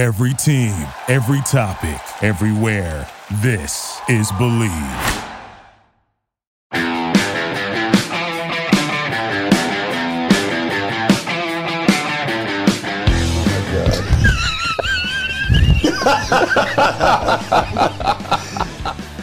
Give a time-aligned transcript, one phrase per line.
[0.00, 3.06] Every team, every topic, everywhere.
[3.42, 4.70] This is Believe.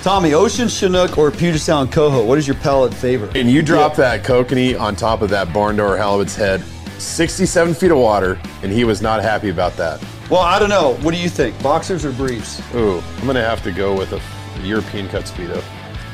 [0.03, 2.23] Tommy, Ocean Chinook or Puget Sound Coho?
[2.23, 3.35] What is your palate favorite?
[3.35, 6.61] And you drop that kokanee on top of that barn door halibut's head,
[6.99, 9.99] 67 feet of water, and he was not happy about that.
[10.29, 10.95] Well, I don't know.
[11.01, 11.61] What do you think?
[11.63, 12.61] Boxers or briefs?
[12.75, 14.21] Ooh, I'm gonna have to go with a
[14.65, 15.61] European cut speedo.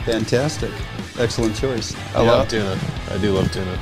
[0.06, 0.72] Fantastic.
[1.18, 1.96] Excellent choice.
[2.16, 2.80] I love tuna.
[3.10, 3.76] I do love tuna.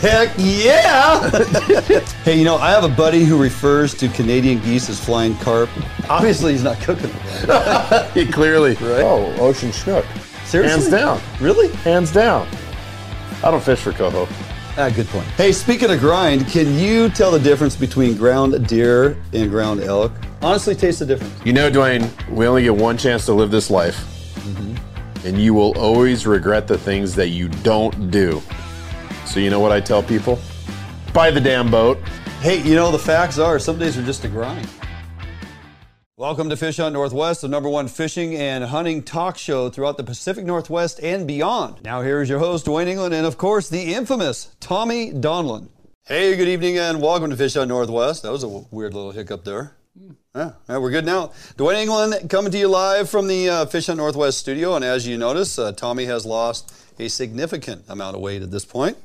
[0.00, 1.28] Heck yeah!
[2.24, 5.68] hey, you know, I have a buddy who refers to Canadian geese as flying carp.
[6.08, 8.10] Obviously, he's not cooking them.
[8.14, 8.74] He clearly.
[8.74, 9.02] Right.
[9.02, 10.04] Oh, ocean snook.
[10.44, 10.82] Seriously?
[10.82, 11.20] Hands down.
[11.40, 11.68] Really?
[11.78, 12.46] Hands down.
[13.42, 14.28] I don't fish for coho.
[14.80, 15.26] Ah, good point.
[15.30, 20.12] Hey, speaking of grind, can you tell the difference between ground deer and ground elk?
[20.40, 21.34] Honestly, taste the difference.
[21.44, 24.04] You know, Dwayne, we only get one chance to live this life.
[25.24, 28.40] And you will always regret the things that you don't do.
[29.26, 30.38] So, you know what I tell people?
[31.12, 31.98] Buy the damn boat.
[32.40, 34.68] Hey, you know, the facts are some days are just a grind.
[36.18, 40.02] Welcome to Fish Hunt Northwest, the number one fishing and hunting talk show throughout the
[40.02, 41.80] Pacific Northwest and beyond.
[41.84, 45.68] Now, here's your host, Dwayne England, and of course, the infamous Tommy Donlin.
[46.08, 48.24] Hey, good evening, and welcome to Fish Hunt Northwest.
[48.24, 49.76] That was a weird little hiccup there.
[50.34, 51.28] Yeah, yeah, we're good now.
[51.56, 55.06] Dwayne England coming to you live from the uh, Fish Hunt Northwest studio, and as
[55.06, 58.96] you notice, uh, Tommy has lost a significant amount of weight at this point.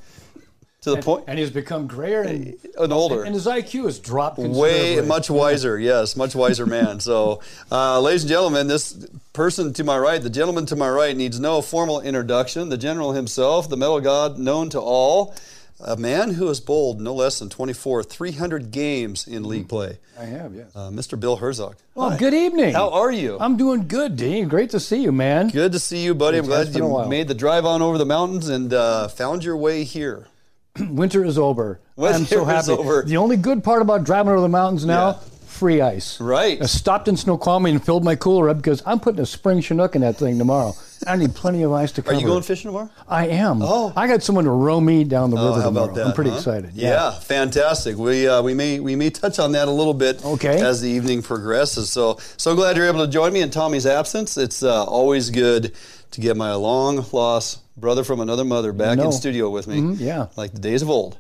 [0.84, 3.24] To the point, And he's become grayer and, and older.
[3.24, 7.40] and his IQ has dropped way much wiser yes much wiser man so
[7.72, 11.40] uh, ladies and gentlemen this person to my right the gentleman to my right needs
[11.40, 15.34] no formal introduction the general himself the metal god known to all
[15.80, 20.26] a man who has bowled no less than 24 300 games in league play I
[20.26, 20.68] have, yes.
[20.76, 22.18] uh, mr bill herzog well, Hi.
[22.18, 22.74] good evening.
[22.74, 24.48] how are you I'm doing good, Dean.
[24.50, 25.48] Great to see you, man.
[25.50, 27.82] good to see you buddy i'm glad has been a you made the drive on
[27.82, 30.28] over the mountains and uh, found your way here
[30.90, 31.80] Winter is over.
[31.96, 32.72] Winter I'm so is happy.
[32.72, 33.04] over.
[33.04, 35.18] The only good part about driving over the mountains now, Yeah.
[35.46, 36.20] free ice.
[36.20, 36.60] Right.
[36.62, 39.94] I stopped in Snoqualmie and filled my cooler up because I'm putting a spring Chinook
[39.96, 40.74] in that thing tomorrow.
[41.06, 42.20] I need plenty of ice to are cover.
[42.20, 43.60] you going fishing tomorrow I am.
[43.62, 43.92] Oh.
[43.96, 45.86] I got someone to row me down the Oh, river how tomorrow.
[45.86, 46.08] about that?
[46.08, 46.38] I'm pretty huh?
[46.38, 46.72] excited.
[46.74, 47.12] Yeah.
[47.12, 47.98] fantastic.
[47.98, 50.60] We uh, we may we may touch on that a little bit Okay.
[50.62, 51.92] as the evening progresses.
[51.92, 54.38] So so glad you're able to join me in Tommy's absence.
[54.38, 55.74] It's uh, always good
[56.12, 59.80] to get my long lost brother from another mother back in studio with me.
[59.80, 60.28] Mhm, yeah.
[60.36, 61.18] like the days of old.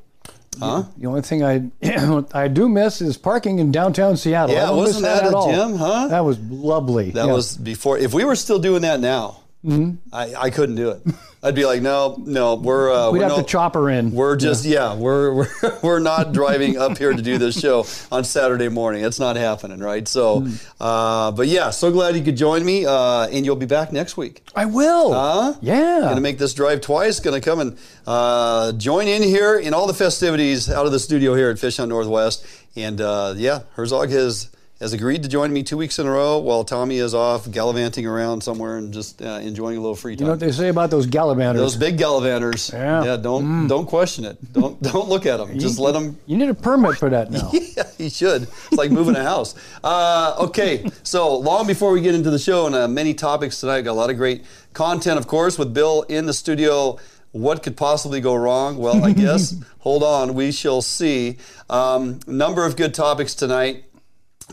[0.59, 0.83] Huh?
[0.97, 1.63] The only thing I
[2.33, 4.55] I do miss is parking in downtown Seattle.
[4.55, 6.07] Yeah, wasn't that at a gem, huh?
[6.09, 7.09] That was lovely.
[7.11, 7.33] That Yeah.
[7.33, 7.97] was before.
[7.97, 11.01] If we were still doing that now, I, I couldn't do it.
[11.41, 14.11] I'd be like, no, no, we're uh, We'd we're have no, to chop her in.
[14.11, 15.47] We're just yeah, we're, we're
[15.83, 19.03] we're not driving up here to do this show on Saturday morning.
[19.03, 20.07] It's not happening, right?
[20.07, 20.53] So, Hmm.
[20.79, 24.15] uh, but yeah, so glad you could join me, uh, and you'll be back next
[24.17, 24.41] week.
[24.55, 25.13] I will.
[25.13, 25.55] Huh?
[25.61, 26.13] Yeah.
[26.13, 27.19] To make this drive twice.
[27.21, 31.35] To come and uh, join in here in all the festivities out of the studio
[31.35, 32.45] here at Fish Hunt Northwest.
[32.75, 34.49] And uh, yeah, Herzog has
[34.83, 38.05] has agreed to join me two weeks in a row while Tommy is off gallivanting
[38.05, 40.27] around somewhere and just uh, enjoying a little free you time.
[40.27, 41.55] know what they say about those gallivanters?
[41.55, 42.73] Those big gallivanters.
[42.73, 43.05] Yeah.
[43.05, 44.37] yeah don't don't question it.
[44.51, 45.57] Don't don't look at them.
[45.57, 46.19] Just let them.
[46.25, 47.49] you need a permit for that now.
[47.53, 48.43] Yeah, he should.
[48.43, 49.55] It's like moving a house.
[49.81, 53.81] Uh, okay, so long before we get into the show and uh, many topics tonight,
[53.83, 54.43] got a lot of great
[54.73, 56.99] content, of course, with Bill in the studio.
[57.31, 58.77] What could possibly go wrong?
[58.77, 61.37] Well, I guess hold on, we shall see.
[61.69, 63.85] Um, number of good topics tonight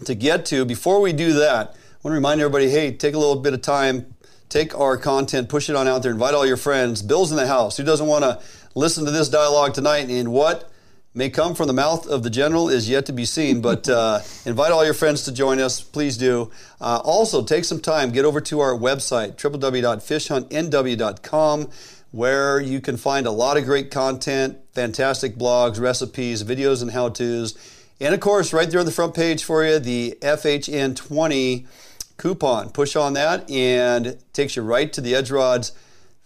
[0.05, 0.65] to get to.
[0.65, 3.63] Before we do that, I want to remind everybody hey, take a little bit of
[3.63, 4.15] time,
[4.49, 7.03] take our content, push it on out there, invite all your friends.
[7.03, 7.77] Bill's in the house.
[7.77, 8.41] Who doesn't want to
[8.75, 10.09] listen to this dialogue tonight?
[10.09, 10.71] And what
[11.15, 14.21] may come from the mouth of the general is yet to be seen, but uh,
[14.45, 15.81] invite all your friends to join us.
[15.81, 16.51] Please do.
[16.81, 21.71] Uh, also, take some time, get over to our website, www.fishhuntnw.com,
[22.13, 27.09] where you can find a lot of great content, fantastic blogs, recipes, videos, and how
[27.09, 27.77] to's.
[28.01, 31.67] And of course, right there on the front page for you, the FHN20
[32.17, 32.71] coupon.
[32.71, 35.73] Push on that and takes you right to the Edge Rods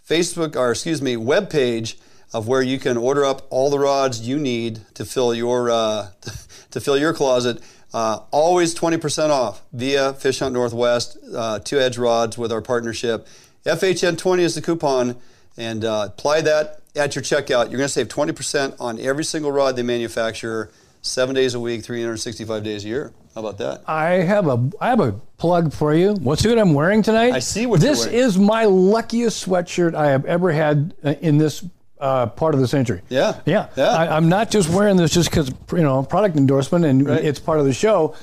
[0.08, 1.98] Facebook, or excuse me, web page
[2.32, 6.10] of where you can order up all the rods you need to fill your uh,
[6.70, 7.60] to fill your closet.
[7.92, 13.26] Uh, always 20% off via Fish Hunt Northwest, uh, two Edge rods with our partnership.
[13.64, 15.16] FHN20 is the coupon,
[15.56, 17.70] and uh, apply that at your checkout.
[17.70, 20.72] You're going to save 20% on every single rod they manufacture,
[21.04, 23.12] seven days a week, 365 days a year.
[23.34, 23.82] How about that?
[23.88, 26.14] I have a I have a plug for you.
[26.14, 27.32] What suit I'm wearing tonight?
[27.34, 31.38] I see what you're this is my luckiest sweatshirt I have ever had uh, in
[31.38, 31.64] this
[32.00, 33.02] uh, part of the century.
[33.08, 33.40] Yeah.
[33.44, 33.68] yeah.
[33.76, 33.88] Yeah.
[33.88, 37.24] I, I'm not just wearing this just because you know product endorsement and Right.
[37.24, 38.14] it's part of the show.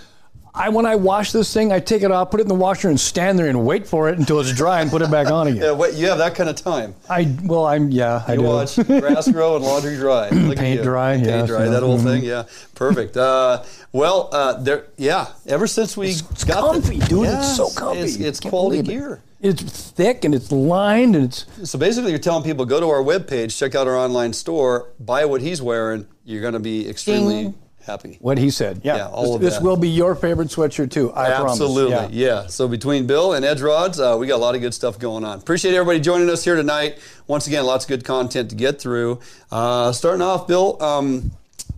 [0.53, 2.89] I when I wash this thing, I take it off, put it in the washer,
[2.89, 5.47] and stand there and wait for it until it's dry and put it back on
[5.47, 5.61] again.
[5.61, 6.93] Yeah, what, you have that kind of time.
[7.09, 8.45] I well, I'm yeah, I You do.
[8.45, 10.29] watch grass grow and laundry dry.
[10.29, 10.83] Look Paint you.
[10.83, 11.63] dry, Paint yes, dry.
[11.65, 11.69] yeah.
[11.71, 12.03] That whole Mhm.
[12.03, 12.43] thing, yeah,
[12.75, 13.15] perfect.
[13.15, 13.63] Uh,
[13.93, 15.27] well, uh, there, yeah.
[15.47, 16.15] Ever since we
[16.45, 17.27] got comfy, the, dude.
[17.29, 17.99] It's so comfy.
[18.01, 18.99] It's, it's quality believe it.
[18.99, 19.21] gear.
[19.39, 23.01] It's thick and it's lined and it's So basically, you're telling people go to our
[23.01, 26.05] webpage, check out our online store, buy what he's wearing.
[26.25, 27.53] You're going to be extremely Ding.
[27.85, 28.17] Happy.
[28.21, 28.81] what he said.
[28.83, 29.63] Yeah, Yeah, all this, of this that.
[29.63, 31.11] will be your favorite sweatshirt too.
[31.13, 31.51] I promise.
[31.53, 32.41] Absolutely, Yeah.
[32.43, 32.47] yeah.
[32.47, 35.23] So between Bill and Edge Rods, uh, we got a lot of good stuff going
[35.25, 35.39] on.
[35.39, 36.97] Appreciate everybody joining us here tonight.
[37.27, 39.19] Once again, lots of good content to get through.
[39.51, 41.31] Uh, starting off, Bill, um,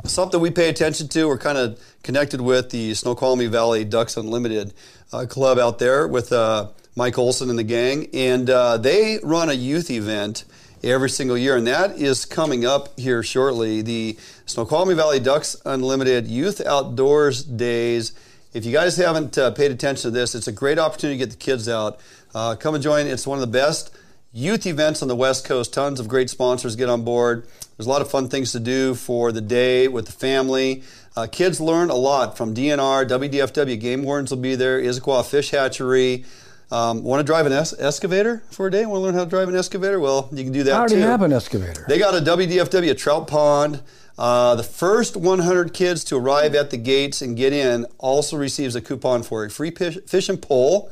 [0.06, 1.28] something we pay attention to.
[1.28, 4.74] We're kind of connected with the Snoqualmie Valley Ducks Unlimited
[5.14, 9.50] uh, club out there with uh, Mike Olson and the gang, and uh, they run
[9.50, 10.44] a youth event
[10.84, 13.82] every single year, and that is coming up here shortly.
[13.82, 18.12] The Snoqualmie Valley Ducks Unlimited Youth Outdoors Days.
[18.54, 21.32] If you guys haven't uh, paid attention to this, it's a great opportunity to get
[21.32, 22.00] the kids out.
[22.36, 23.08] Uh, come and join.
[23.08, 23.96] It's one of the best
[24.34, 25.74] youth events on the West Coast.
[25.74, 27.48] Tons of great sponsors get on board.
[27.78, 30.84] There's a lot of fun things to do for the day with the family.
[31.16, 33.80] Uh, kids learn a lot from DNR, WDFW.
[33.80, 34.82] Game wardens will be there.
[34.82, 36.26] Issaquah Fish Hatchery.
[36.74, 38.86] Um, want to drive an es- excavator for a day?
[38.86, 40.00] Want to learn how to drive an excavator?
[40.00, 41.02] Well, you can do that I already too.
[41.02, 41.86] have an excavator.
[41.88, 43.82] They got a WDFW trout pond.
[44.18, 48.76] Uh, the first 100 kids to arrive at the gates and get in also receives
[48.76, 50.92] a coupon for a free fish, fish and pole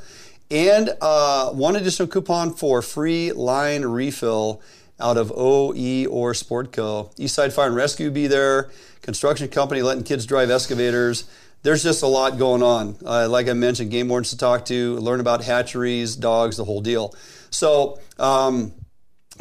[0.51, 4.62] and uh, one additional coupon for free line refill
[5.00, 7.16] out of OE or Sportco.
[7.16, 8.69] Eastside Fire and Rescue be there.
[9.01, 11.24] Construction company letting kids drive excavators.
[11.63, 12.98] There's just a lot going on.
[13.06, 16.81] Uh, like I mentioned, game wardens to talk to, learn about hatcheries, dogs, the whole
[16.81, 17.13] deal.
[17.50, 18.74] So, um,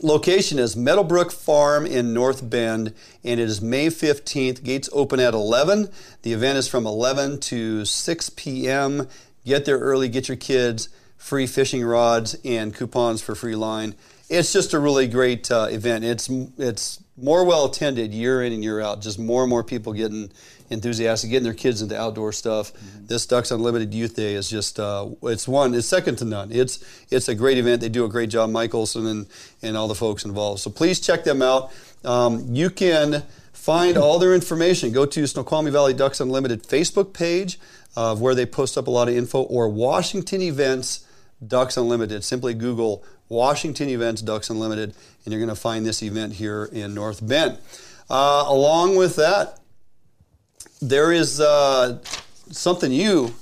[0.02, 4.62] Location is Meadowbrook Farm in North Bend, and it is May 15th.
[4.62, 5.90] Gates open at 11.
[6.22, 9.08] The event is from 11 to 6 p.m.
[9.44, 10.88] Get there early, get your kids
[11.20, 13.94] free fishing rods and coupons for free line.
[14.30, 16.04] It's just a really great uh, event.
[16.04, 19.02] It's it's more well attended year in and year out.
[19.02, 20.32] Just more and more people getting
[20.70, 22.72] enthusiastic, getting their kids into outdoor stuff.
[22.96, 26.50] This Ducks Unlimited Youth Day is just uh, it's one, it's second to none.
[26.52, 27.82] It's it's a great event.
[27.82, 29.26] They do a great job, Mike Olson and
[29.62, 30.60] and all the folks involved.
[30.60, 31.70] So please check them out.
[32.04, 34.90] Um, you can find all their information.
[34.90, 37.58] Go to Snoqualmie Valley Ducks Unlimited Facebook page
[37.96, 41.04] of where they post up a lot of info, or Washington Events
[41.46, 42.22] Ducks Unlimited.
[42.24, 44.94] Simply Google Washington Events Ducks Unlimited,
[45.24, 47.58] and you're going to find this event here in North Bend.
[48.08, 49.58] Uh, along with that,
[50.82, 51.98] there is uh,
[52.50, 53.34] something you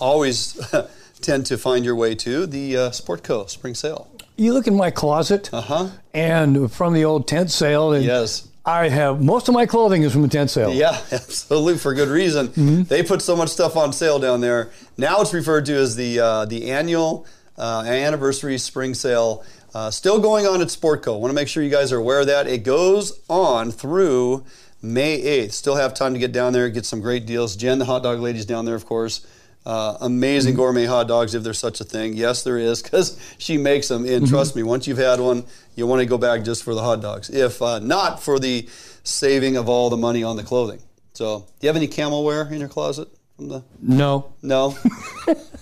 [0.00, 0.60] always
[1.20, 4.08] tend to find your way to the uh, Sportco Spring Sale.
[4.36, 5.88] You look in my closet, Uh huh.
[6.12, 8.48] and from the old tent sale, and Yes.
[8.66, 10.72] I have most of my clothing is from the tent sale.
[10.72, 12.84] Yeah, absolutely, for good reason.
[12.84, 14.70] They put so much stuff on sale down there.
[14.96, 17.26] Now it's referred to as the uh, the annual
[17.58, 19.44] uh, anniversary spring sale.
[19.74, 21.18] Uh, still going on at Sportco.
[21.18, 22.46] Want to make sure you guys are aware of that.
[22.46, 24.44] It goes on through
[24.80, 25.52] May 8th.
[25.52, 27.56] Still have time to get down there, get some great deals.
[27.56, 29.26] Jen, the hot dog lady's down there, of course.
[29.66, 32.12] Uh, amazing gourmet hot dogs, if there's such a thing.
[32.12, 34.04] Yes, there is, because she makes them.
[34.04, 35.44] And trust me, once you've had one,
[35.74, 37.30] you want to go back just for the hot dogs.
[37.30, 38.68] If uh, not for the
[39.04, 40.80] saving of all the money on the clothing.
[41.14, 43.08] So, do you have any camel wear in your closet?
[43.36, 44.76] From the No, no.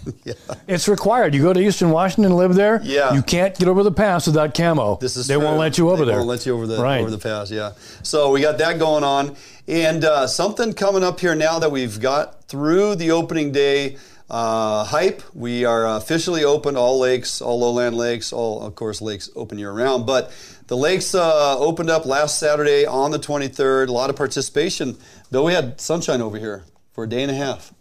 [0.66, 1.34] it's required.
[1.34, 2.80] You go to Eastern Washington and live there.
[2.82, 3.14] Yeah.
[3.14, 4.96] You can't get over the pass without camo.
[4.96, 5.44] This is they true.
[5.44, 6.06] won't let you over there.
[6.06, 6.18] they there.
[6.18, 7.00] Won't let you over the right.
[7.00, 7.50] over the pass.
[7.50, 7.72] Yeah.
[8.02, 9.36] So we got that going on,
[9.68, 13.96] and uh, something coming up here now that we've got through the opening day
[14.28, 15.22] uh, hype.
[15.34, 19.70] We are officially open all lakes, all lowland lakes, all of course lakes open year
[19.70, 20.06] round.
[20.06, 20.32] But
[20.66, 23.88] the lakes uh, opened up last Saturday on the 23rd.
[23.88, 24.96] A lot of participation.
[25.30, 27.72] Though we had sunshine over here for a day and a half.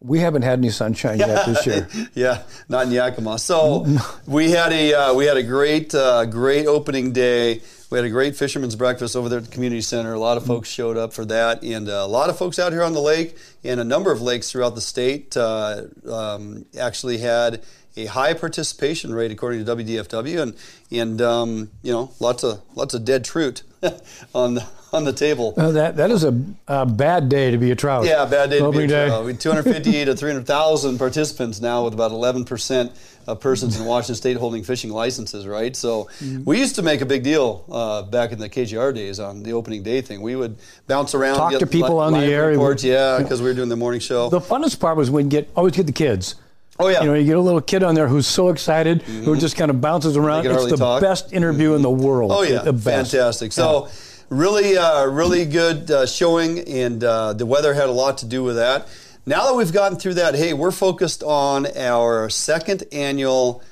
[0.00, 1.88] We haven't had any sunshine yet this year.
[2.14, 3.36] yeah, not in Yakima.
[3.40, 3.84] So
[4.26, 7.62] we had a uh, we had a great uh, great opening day.
[7.90, 10.12] We had a great fisherman's breakfast over there at the community center.
[10.12, 12.72] A lot of folks showed up for that, and uh, a lot of folks out
[12.72, 17.16] here on the lake and a number of lakes throughout the state uh, um, actually
[17.16, 17.62] had
[17.98, 20.54] a high participation rate according to WDFW, and
[20.90, 23.62] and um, you know lots of lots of dead trout
[24.34, 25.54] on the, on the table.
[25.56, 28.04] Uh, that that is a, a bad day to be a trout.
[28.06, 29.22] Yeah, bad day to be Opening a day.
[29.24, 32.92] We 250 to 300,000 participants now, with about 11 percent
[33.26, 35.46] of persons in Washington State holding fishing licenses.
[35.46, 36.44] Right, so Mm-hmm.
[36.44, 39.52] we used to make a big deal uh, back in the KJR days on the
[39.52, 40.20] opening day thing.
[40.22, 42.48] We would bounce around, Talk get to people li- on the air.
[42.48, 44.28] reports, yeah, because we were doing the morning show.
[44.30, 46.34] The funnest part was when get always get the kids.
[46.78, 49.36] Oh yeah, You know, you get a little kid on there who's so excited, who
[49.36, 50.46] just kind of bounces around.
[50.46, 51.00] It's the talk.
[51.00, 52.32] best interview in the world.
[52.32, 53.12] Oh yeah, the best.
[53.12, 53.52] fantastic.
[53.52, 53.88] So
[54.28, 58.42] really, uh, really good uh, showing, and uh, the weather had a lot to do
[58.42, 58.88] with that.
[59.26, 63.62] now that we've gotten through that, hey, we're focused on our second annual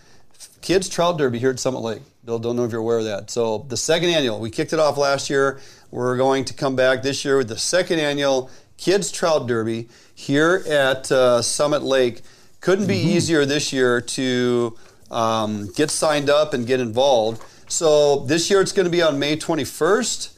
[0.60, 2.02] Kids Trout Derby here at Summit Lake.
[2.24, 3.30] Bill, don't know if you're aware of that.
[3.30, 5.60] So the second annual, we kicked it off last year.
[5.92, 10.64] We're going to come back this year with the second annual Kids Trout Derby here
[10.68, 12.22] at uh, Summit Lake.
[12.66, 14.76] Couldn't be easier this year to
[15.12, 17.40] um, get signed up and get involved.
[17.68, 20.36] So this year it's going to be on May 21st.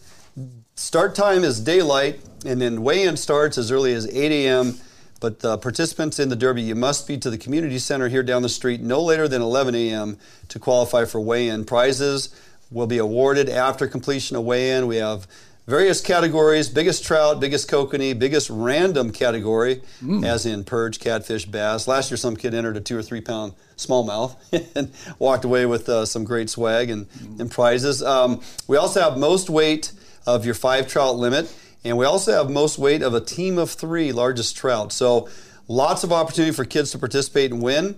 [0.75, 4.75] Start time is daylight, and then weigh-in starts as early as 8 a.m.
[5.20, 8.42] But the participants in the Derby, you must be to the community center here down
[8.42, 10.18] the street no later than 11 a.m.
[10.49, 11.64] to qualify for weigh-in.
[11.64, 12.28] Prizes
[12.70, 14.87] will be awarded after completion of weigh-in.
[14.87, 15.26] We have
[15.68, 19.82] various categories: biggest trout, biggest kokanee, biggest random category,
[20.25, 21.87] as in perch, catfish, bass.
[21.87, 24.34] Last year, some kid entered a two or three pound smallmouth
[24.75, 27.06] and walked away with uh, some great swag and,
[27.38, 28.02] and prizes.
[28.02, 29.92] Um, we also have most weight
[30.26, 31.54] of your five trout limit.
[31.84, 34.92] And we also have most weight of a team of three largest trout.
[34.92, 35.28] So
[35.68, 37.96] lots of opportunity for kids to participate and win.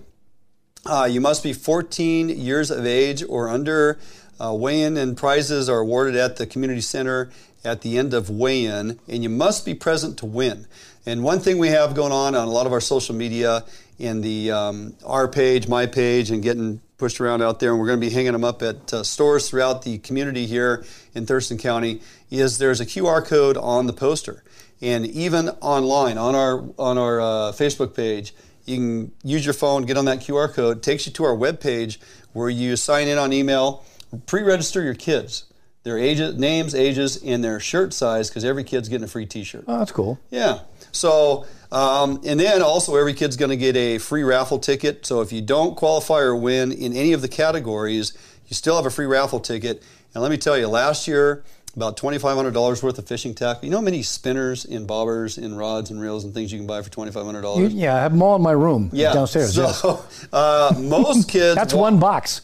[0.85, 3.99] Uh, you must be 14 years of age or under.
[4.41, 7.29] Uh, weigh-in and prizes are awarded at the community center
[7.63, 10.65] at the end of weigh-in, and you must be present to win.
[11.05, 13.63] And one thing we have going on on a lot of our social media,
[14.01, 17.85] in the um, our page, my page, and getting pushed around out there, and we're
[17.85, 20.83] going to be hanging them up at uh, stores throughout the community here
[21.13, 24.43] in Thurston County, is there's a QR code on the poster.
[24.81, 28.33] And even online, on our, on our uh, Facebook page,
[28.65, 31.59] you can use your phone, get on that QR code, takes you to our web
[31.59, 31.99] page
[32.33, 33.83] where you sign in on email,
[34.25, 35.45] pre-register your kids,
[35.83, 39.65] their ages, names, ages, and their shirt size, because every kid's getting a free T-shirt.
[39.67, 40.19] Oh, that's cool.
[40.29, 40.59] Yeah.
[40.91, 45.05] So, um, and then also every kid's going to get a free raffle ticket.
[45.05, 48.13] So if you don't qualify or win in any of the categories,
[48.47, 49.83] you still have a free raffle ticket.
[50.13, 51.43] And let me tell you, last year,
[51.75, 53.63] about $2,500 worth of fishing tackle.
[53.63, 56.67] You know how many spinners and bobbers and rods and reels and things you can
[56.67, 57.69] buy for $2,500?
[57.73, 59.13] Yeah, I have them all in my room yeah.
[59.13, 59.55] downstairs.
[59.55, 59.81] yes.
[59.81, 60.03] So,
[60.33, 61.55] uh, most kids.
[61.55, 62.41] That's one box.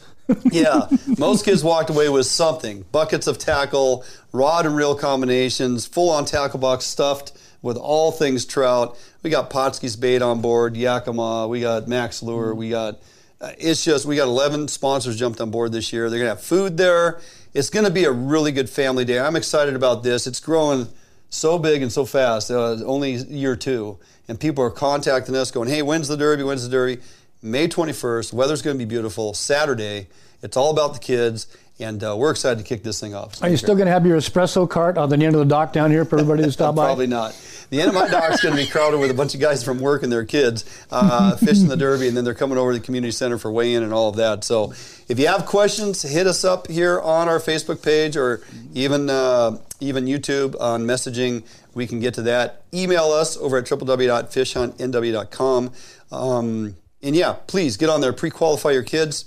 [0.51, 4.03] Yeah, most kids walked away with something: buckets of tackle,
[4.33, 7.31] rod and reel combinations, full-on tackle box stuffed
[7.61, 8.97] with all things trout.
[9.23, 11.47] We got Pautzke's bait on board, Yakima.
[11.47, 12.53] We got Mack's Lure.
[12.53, 12.99] We got.
[13.39, 16.09] Uh, it's just we got 11 sponsors jumped on board this year.
[16.09, 17.19] They're gonna have food there.
[17.53, 19.19] It's gonna be a really good family day.
[19.19, 20.25] I'm excited about this.
[20.27, 20.87] It's growing
[21.29, 22.49] so big and so fast.
[22.49, 26.43] Uh, only year two, and people are contacting us, going, "Hey, when's the Derby?
[26.43, 26.99] When's the Derby?"
[27.41, 28.33] May 21st.
[28.33, 29.33] Weather's going to be beautiful.
[29.33, 30.07] Saturday.
[30.43, 31.47] It's all about the kids,
[31.79, 33.41] and uh, we're excited to kick this thing off.
[33.41, 35.73] Are you still going to have your espresso cart on the end of the dock
[35.73, 36.85] down here for everybody to stop by?
[36.89, 37.35] Probably not.
[37.71, 39.79] The end of my dock's going to be crowded with a bunch of guys from
[39.79, 42.85] work and their kids uh, fishing the Derby, and then they're coming over to the
[42.85, 44.43] community center for weigh-in and all of that.
[44.43, 44.73] So,
[45.09, 49.57] if you have questions, hit us up here on our Facebook page or even uh,
[49.79, 51.43] even YouTube on messaging.
[51.73, 52.63] We can get to that.
[52.73, 55.71] Email us over at www.fishhuntnw.com.
[56.11, 59.25] Um, and yeah, please get on there, pre-qualify your kids,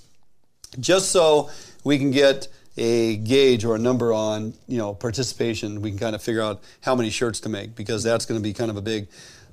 [0.78, 1.50] just so
[1.84, 5.82] we can get a gauge or a number on you know participation.
[5.82, 8.42] We can kind of figure out how many shirts to make because that's going to
[8.42, 9.08] be kind of a big,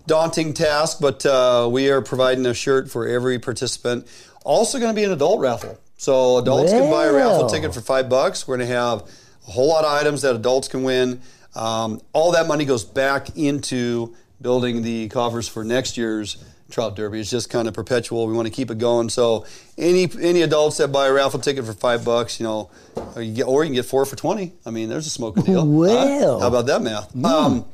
[0.05, 0.99] daunting task.
[0.99, 4.07] But uh, we are providing a shirt for every participant.
[4.43, 7.81] Also going to be an adult raffle, so adults can buy a raffle ticket for
[7.81, 8.47] five bucks.
[8.47, 9.03] We're going to have
[9.47, 11.21] a whole lot of items that adults can win.
[11.55, 16.37] Um, all that money goes back into building the coffers for next year's
[16.69, 17.19] trout derby.
[17.19, 18.27] It's just kind of perpetual.
[18.27, 19.09] We want to keep it going.
[19.09, 19.45] So
[19.77, 22.69] any any adults that buy a raffle ticket for five bucks, you know,
[23.15, 24.53] or you get or you can get four for twenty.
[24.65, 25.61] I mean, there's a smoking deal.
[25.61, 25.65] Huh?
[25.65, 26.39] Well.
[26.39, 27.15] how about that math?
[27.23, 27.65] Um,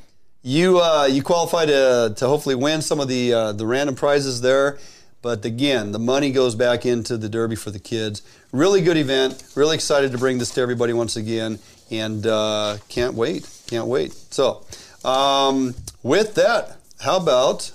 [0.42, 4.42] you uh, you qualify to to hopefully win some of the uh, the random prizes
[4.42, 4.78] there.
[5.22, 8.22] But again, the money goes back into the Derby for the kids.
[8.52, 9.42] Really good event.
[9.56, 11.60] Really excited to bring this to everybody once again,
[11.90, 13.50] and uh, can't wait.
[13.68, 14.12] Can't wait.
[14.12, 14.66] So,
[15.06, 17.72] um, with that, how about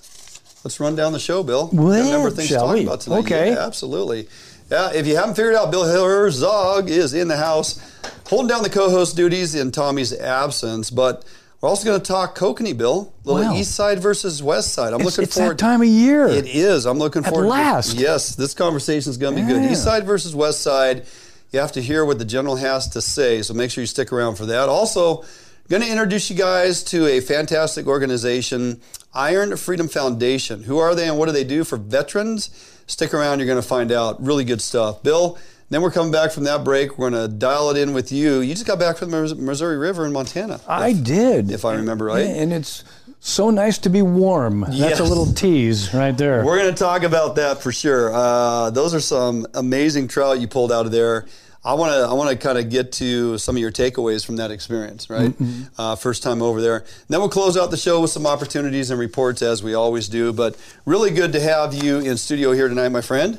[0.68, 1.68] let's run down the show, Bill?
[1.68, 2.82] Got a number of things to talk we?
[2.84, 3.18] about tonight.
[3.20, 3.52] Okay.
[3.52, 4.28] Yeah, absolutely.
[4.70, 7.80] Yeah, if you haven't figured out, Bill Herzog is in the house,
[8.28, 10.90] holding down the co-host duties in Tommy's absence.
[10.90, 11.24] But
[11.62, 13.10] we're also going to talk kokanee, Bill.
[13.24, 13.56] Little Wow.
[13.56, 14.92] East Side versus West Side.
[14.92, 15.54] I'm It's, looking it's forward.
[15.54, 16.26] that time of year.
[16.28, 16.84] It is.
[16.84, 17.44] I'm looking At forward.
[17.44, 17.94] to- last.
[17.94, 19.70] yes, this conversation is going to be good.
[19.70, 21.06] East Side versus West Side.
[21.50, 24.12] You have to hear what the general has to say, so make sure you stick
[24.12, 24.68] around for that.
[24.68, 25.24] Also,
[25.68, 28.80] going to introduce you guys to a fantastic organization,
[29.14, 30.62] Iron Freedom Foundation.
[30.64, 32.50] Who are they and what do they do for veterans?
[32.86, 33.38] Stick around.
[33.38, 34.22] You're going to find out.
[34.22, 35.02] Really good stuff.
[35.02, 35.38] Bill.
[35.70, 36.96] Then we're coming back from that break.
[36.96, 38.40] We're going to dial it in with you.
[38.40, 40.60] You just got back from the Missouri River in Montana.
[40.66, 41.50] I did.
[41.50, 42.24] if I remember right.
[42.24, 42.84] And it's
[43.20, 44.60] so nice to be warm.
[44.60, 45.00] That's Yes.
[45.00, 46.42] a little tease right there.
[46.42, 48.10] We're going to talk about that for sure.
[48.14, 51.26] Uh, those are some amazing trout you pulled out of there.
[51.68, 54.36] I want to I want to kind of get to some of your takeaways from
[54.36, 55.34] that experience, right?
[55.76, 56.86] Uh, first time over there.
[57.08, 60.32] then we'll close out the show with some opportunities and reports as we always do.
[60.32, 60.56] But
[60.86, 63.38] really good to have you in studio here tonight, my friend.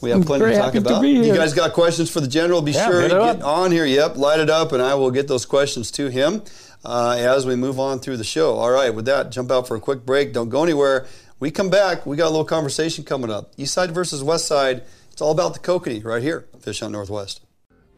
[0.00, 1.02] We have plenty very to talk to about.
[1.02, 2.62] be You guys got questions for the general?
[2.62, 3.84] Be Yeah, sure to get on here.
[3.84, 6.42] Yep, light it up, and I will get those questions to him
[6.86, 8.54] uh, as we move on through the show.
[8.54, 10.32] All right, with that, jump out for a quick break.
[10.32, 11.06] Don't go anywhere.
[11.38, 12.06] We come back.
[12.06, 13.52] We got a little conversation coming up.
[13.58, 14.84] East side versus west side.
[15.12, 17.40] It's all about the kokanee right here, Fish Hunt Northwest.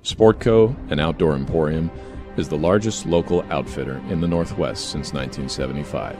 [0.05, 1.91] Sportco, an outdoor emporium,
[2.37, 6.17] is the largest local outfitter in the Northwest since 1975,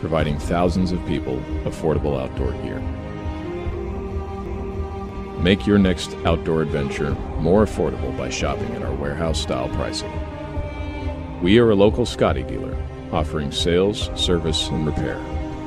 [0.00, 2.80] providing thousands of people affordable outdoor gear.
[5.40, 10.12] Make your next outdoor adventure more affordable by shopping at our warehouse style pricing.
[11.40, 12.76] We are a local Scotty dealer
[13.10, 15.16] offering sales, service, and repair.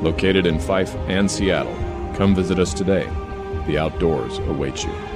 [0.04, 1.74] Located in Fife and Seattle,
[2.16, 3.06] come visit us today.
[3.66, 5.11] The outdoors await you.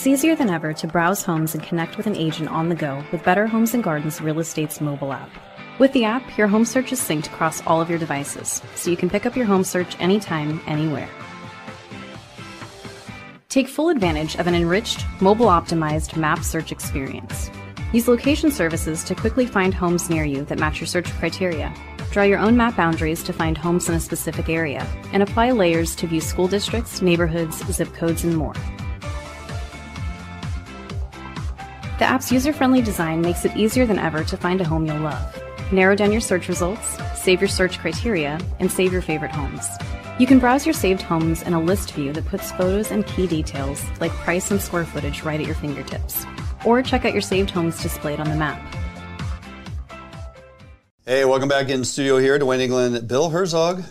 [0.00, 3.04] It's easier than ever to browse homes and connect with an agent on the go
[3.12, 5.28] with Better Homes and Gardens Real Estate's mobile app.
[5.78, 8.96] With the app, your home search is synced across all of your devices, so you
[8.96, 11.06] can pick up your home search anytime, anywhere.
[13.50, 17.50] Take full advantage of an enriched, mobile optimized map search experience.
[17.92, 21.74] Use location services to quickly find homes near you that match your search criteria.
[22.10, 25.94] Draw your own map boundaries to find homes in a specific area, and apply layers
[25.96, 28.54] to view school districts, neighborhoods, zip codes, and more.
[32.00, 35.00] The app's user friendly design makes it easier than ever to find a home you'll
[35.00, 35.42] love.
[35.70, 39.68] Narrow down your search results, save your search criteria, and save your favorite homes.
[40.18, 43.26] You can browse your saved homes in a list view that puts photos and key
[43.26, 46.24] details like price and square footage right at your fingertips.
[46.64, 48.58] Or check out your saved homes displayed on the map.
[51.04, 53.08] Hey, welcome back in studio here to Wayne England.
[53.08, 53.84] Bill Herzog,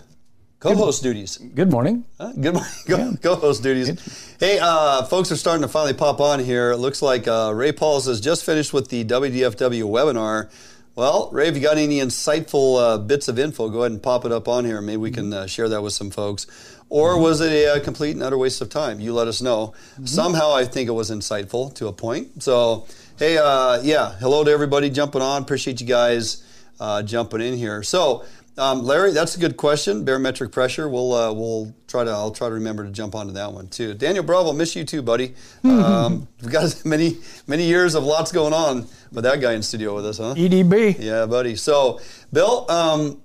[0.59, 1.37] co-host duties.
[1.37, 2.05] Good morning.
[2.19, 2.33] Huh?
[2.33, 2.71] Good morning.
[2.87, 4.35] Go, Co-host duties.
[4.39, 6.71] Hey, uh, folks are starting to finally pop on here.
[6.71, 10.49] It looks like uh, Ray Pauls has just finished with the WDFW webinar.
[10.95, 14.25] Well, Ray, if you got any insightful uh, bits of info, go ahead and pop
[14.25, 14.81] it up on here.
[14.81, 16.45] Maybe we can uh, share that with some folks.
[16.89, 18.99] Or was it a, uh complete and utter waste of time?
[18.99, 19.73] You let us know.
[20.03, 22.41] Somehow I think it was insightful to a point.
[22.43, 25.43] So, hey, uh, yeah, hello to everybody jumping on.
[25.43, 26.43] Appreciate you guys
[26.79, 27.83] uh, jumping in here.
[27.83, 28.25] So,
[28.57, 30.03] um, Larry, that's a good question.
[30.03, 30.89] Barometric pressure.
[30.89, 32.11] We'll uh, we'll try to.
[32.11, 33.93] I'll try to remember to jump onto that one too.
[33.93, 35.35] Daniel Bravo, miss you too, buddy.
[35.63, 39.95] Um, we've got many many years of lots going on with that guy in studio
[39.95, 40.33] with us, huh?
[40.35, 40.97] EDB.
[40.99, 41.55] Yeah, buddy.
[41.55, 41.99] So,
[42.33, 43.21] Bill, um,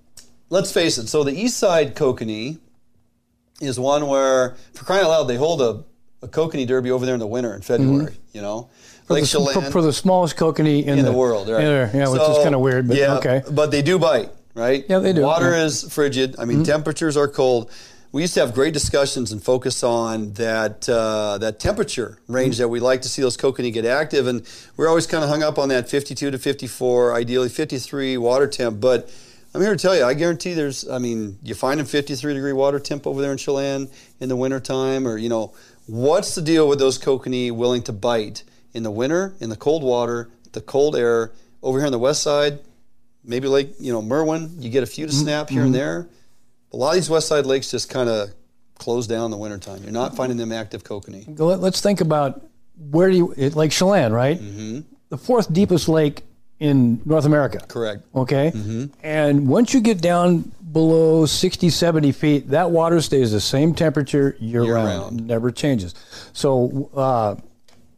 [0.50, 1.08] let's face it.
[1.08, 2.58] So the East Side Kokanee
[3.60, 5.84] is one where, for crying out loud, they hold a,
[6.22, 8.14] a Kokanee Derby over there in the winter in February.
[8.32, 8.70] You know,
[9.06, 11.58] For the, for, for the smallest kokanee in, in the, world, right?
[11.58, 13.42] there, yeah, which is kind of weird, but yeah, okay.
[13.50, 14.84] But they do bite, right?
[14.88, 15.56] Yeah, they do, Water yeah.
[15.56, 15.66] Mm-hmm.
[15.66, 16.36] is frigid.
[16.38, 17.70] I mean, temperatures are cold.
[18.12, 22.68] We used to have great discussions and focus on that uh, that temperature range that
[22.68, 25.58] we like to see those kokanee get active, and we're always kind of hung up
[25.58, 28.80] on that 52 to 54, ideally 53 water temp.
[28.80, 29.10] But
[29.52, 32.52] I'm here to tell you, I guarantee there's, I mean, you find a 53 degree
[32.52, 33.88] water temp over there in Chelan
[34.20, 35.52] in the wintertime, or, you know,
[35.86, 39.82] what's the deal with those kokanee willing to bite in the winter, in the cold
[39.82, 41.32] water, the cold air?
[41.62, 42.58] Over here on the west side,
[43.24, 46.08] maybe Lake, you know, Merwin, you get a few to snap here and there.
[46.72, 48.30] A lot of these west side lakes just kind of
[48.78, 49.82] close down in the wintertime.
[49.82, 51.38] You're not finding them active kokanee.
[51.38, 52.42] Let- Let's think about
[52.90, 54.38] where do you, Lake Chelan, right?
[54.40, 54.80] Mm-hmm.
[55.10, 56.22] The fourth deepest lake
[56.58, 57.64] in North America.
[57.68, 58.02] Correct.
[58.14, 58.52] Okay.
[59.02, 64.36] And once you get down below 60, 70 feet, that water stays the same temperature
[64.40, 64.88] year, Year round.
[64.88, 65.26] round.
[65.28, 65.94] Never changes.
[66.32, 67.36] So, uh,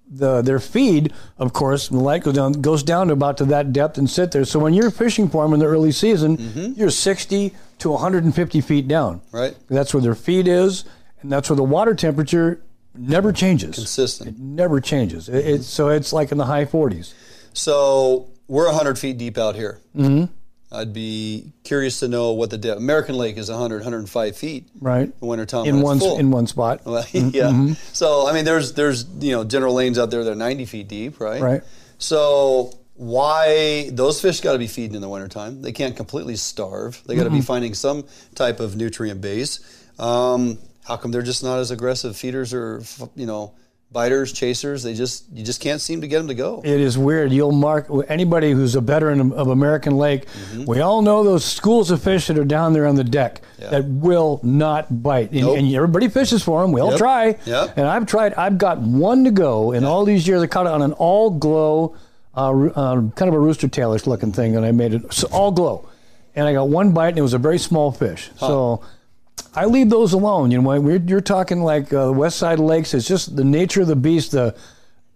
[0.09, 3.45] the their feed, of course, when the light goes down, goes down to about to
[3.47, 4.45] that depth and sit there.
[4.45, 6.73] So when you're fishing for them in the early season, Mm-hmm.
[6.81, 9.21] you're 60 to 150 feet down.
[9.33, 9.57] Right.
[9.69, 10.85] That's where their feed is,
[11.21, 12.63] and that's where the water temperature
[12.95, 13.75] never changes.
[13.75, 14.39] Consistent.
[14.39, 15.29] Never changes.
[15.29, 17.13] It, it's so it's like in the high 40s.
[17.53, 19.81] So we're 100 feet deep out here.
[19.97, 20.33] Mm-hmm.
[20.73, 22.79] I'd be curious to know what the depth.
[22.79, 24.69] American Lake is 100, 105 feet.
[24.81, 25.05] Right.
[25.21, 25.67] In wintertime.
[25.67, 26.85] In one in one spot.
[26.85, 27.69] Well, Mm-hmm.
[27.69, 27.75] yeah.
[27.93, 30.89] So I mean, there's there's you know general lanes out there that are 90 feet
[30.89, 31.41] deep, right?
[31.41, 31.63] Right.
[31.99, 35.63] So why those fish got to be feeding in the wintertime?
[35.63, 37.01] They can't completely starve.
[37.07, 39.61] They got to be finding some type of nutrient base.
[39.99, 42.83] Um, how come they're just not as aggressive feeders or
[43.15, 43.55] you know
[43.93, 44.83] biters, chasers?
[44.83, 46.61] They just you just can't seem to get them to go.
[46.65, 47.33] It is weird.
[47.33, 50.27] You'll mark anybody who's a veteran of American Lake.
[50.27, 50.65] Mm-hmm.
[50.67, 53.85] We all know those schools of fish that are down there on the deck that
[53.85, 55.59] will not bite, and, Nope.
[55.59, 56.73] and everybody fishes for them.
[56.73, 56.99] We all Yep.
[56.99, 57.37] try.
[57.47, 57.75] Yep.
[57.79, 58.35] And I've tried.
[58.35, 60.43] I've got one to go in all these years.
[60.43, 61.95] I caught it on an all glow,
[62.37, 65.51] uh, uh, kind of a rooster tailish looking thing, and I made it so all
[65.53, 65.89] glow.
[66.35, 68.31] And I got one bite, and it was a very small fish.
[68.39, 68.83] So
[69.57, 70.51] I leave those alone.
[70.51, 73.81] You know, when we're, you're talking like uh, West Side Lakes, it's just the nature
[73.83, 74.33] of the beast.
[74.33, 74.55] The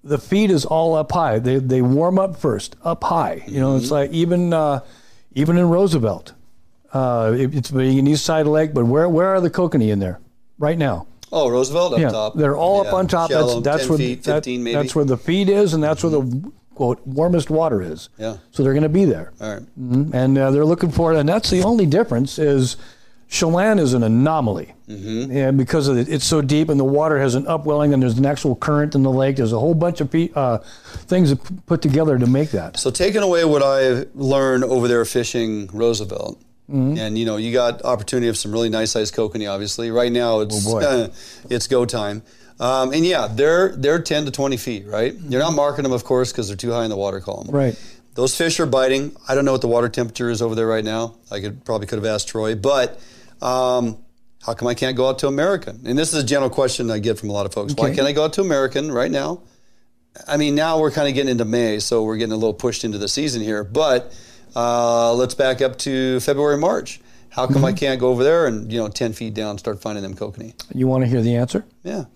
[0.03, 1.39] the feed is all up high.
[1.39, 3.43] They they warm up first, up high.
[3.47, 4.81] You know, it's like even uh,
[5.35, 6.33] even in Roosevelt,
[6.95, 8.73] uh, it, it's being an East Side Lake.
[8.73, 10.19] But where where are the kokanee in there
[10.59, 11.07] right now?
[11.33, 12.35] Oh, Roosevelt up yeah, top.
[12.35, 13.31] they're all Yeah, up on top.
[13.31, 14.75] shallow, that's that's 10 where feet, that- 15 maybe.
[14.75, 18.09] that's where the feed is, and that's where the quote warmest water is.
[18.19, 18.39] Yeah.
[18.53, 19.63] So they're going to be there, All right.
[19.77, 21.19] and uh, they're looking for it.
[21.19, 22.77] And that's the only difference is
[23.31, 25.31] Chelan is an anomaly, mm-hmm.
[25.31, 28.19] and because of it, it's so deep, and the water has an upwelling, and there's
[28.19, 29.37] an actual current in the lake.
[29.37, 30.59] There's a whole bunch of pe- uh,
[31.07, 31.33] things
[31.67, 32.77] put together to make that.
[32.77, 36.99] So taking away what I learned over there fishing Roosevelt, Mm-hmm.
[36.99, 39.53] and you know you got opportunity of some really nice sized kokanee.
[39.53, 41.09] Obviously, right now it's Oh,
[41.51, 42.23] it's go time.
[42.61, 45.13] Um, and yeah, they're they're ten to twenty feet, right?
[45.13, 47.49] You're not marking them, of course, because they're too high in the water column.
[47.49, 47.77] Right.
[48.15, 49.17] Those fish are biting.
[49.27, 51.17] I don't know what the water temperature is over there right now.
[51.31, 53.01] I could probably could have asked Troy, but
[53.43, 53.99] um,
[54.45, 55.81] how come I can't go out to American?
[55.85, 57.75] And this is a general question I get from a lot of folks.
[57.75, 59.43] Why can't I go out to American right now?
[60.27, 62.85] I mean, now we're kind of getting into May, so we're getting a little pushed
[62.85, 63.63] into the season here.
[63.63, 64.13] But
[64.57, 67.01] uh, let's back up to February, March.
[67.29, 67.65] How come Mm-hmm.
[67.67, 70.53] I can't go over there and you know ten feet down start finding them kokanee?
[70.75, 71.65] You want to hear the answer?
[71.85, 72.07] Yeah,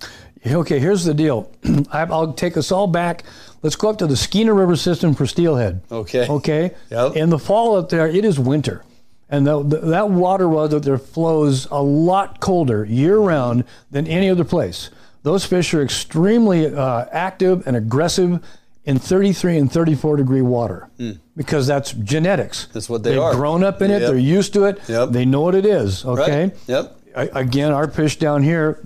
[0.44, 1.50] Okay, here's the deal.
[1.92, 3.22] I'll take us all back.
[3.62, 5.82] Let's go up to the Skeena River system for steelhead.
[5.90, 6.28] Okay.
[6.28, 6.72] Okay.
[6.90, 7.14] Yep.
[7.16, 8.84] In the fall up there, it is winter,
[9.28, 14.06] and the, the, that water well up there flows a lot colder year round than
[14.06, 14.90] any other place.
[15.22, 18.44] Those fish are extremely uh, active and aggressive
[18.84, 20.90] in 33 and 34 degree water
[21.34, 22.66] because that's genetics.
[22.66, 23.14] That's what they are.
[23.14, 23.34] They've are.
[23.34, 24.02] grown up in it.
[24.02, 24.10] Yep.
[24.10, 24.80] They're used to it.
[24.86, 25.10] Yep.
[25.10, 26.04] They know what it is.
[26.04, 26.18] right.
[26.18, 26.52] Okay.
[26.66, 26.96] Yep.
[27.16, 28.80] I- again, our fish down here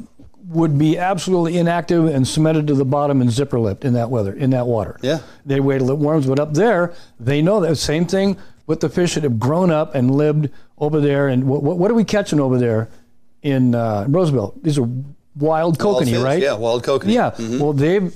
[0.49, 4.33] would be absolutely inactive and cemented to the bottom and zipper lipped in that weather,
[4.33, 4.97] in that water.
[5.03, 5.19] Yeah.
[5.45, 8.89] They wait till it warms, but up there, they know that same thing with the
[8.89, 11.27] fish that have grown up and lived over there.
[11.27, 12.89] And what, what, what are we catching over there
[13.43, 14.63] in uh, Roosevelt?
[14.63, 16.41] These are wild Wild kokanee, fish, right?
[16.43, 17.13] Yeah, wild kokanee.
[17.15, 17.31] Yeah.
[17.33, 17.59] Mhm.
[17.61, 18.15] Well, they've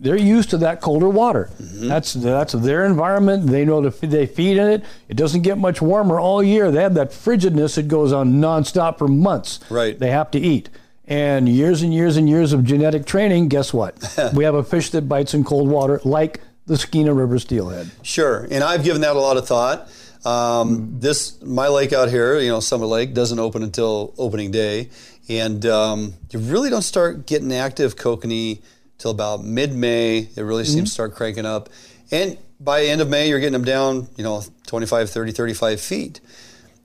[0.00, 1.50] they're used to that colder water.
[1.60, 1.88] Mm-hmm.
[1.88, 3.46] That's that's their environment.
[3.48, 4.84] They know to f- they feed in it.
[5.08, 6.70] It doesn't get much warmer all year.
[6.70, 9.58] They have that frigidness that goes on nonstop for months.
[9.68, 9.98] Right.
[9.98, 10.68] They have to eat.
[11.08, 13.48] And years and years and years of genetic training.
[13.48, 13.96] Guess what?
[14.34, 17.90] we have a fish that bites in cold water, like the Skeena River steelhead.
[18.02, 19.90] Sure, and I've given that a lot of thought.
[20.24, 24.90] Um, this my lake out here, you know, Summit Lake doesn't open until opening day,
[25.28, 28.60] and um, you really don't start getting active kokanee
[28.98, 30.28] till about mid-May.
[30.36, 31.68] It really seems to start cranking up,
[32.10, 36.20] and by end of May, you're getting them down, you know, 25, 30, 35 feet.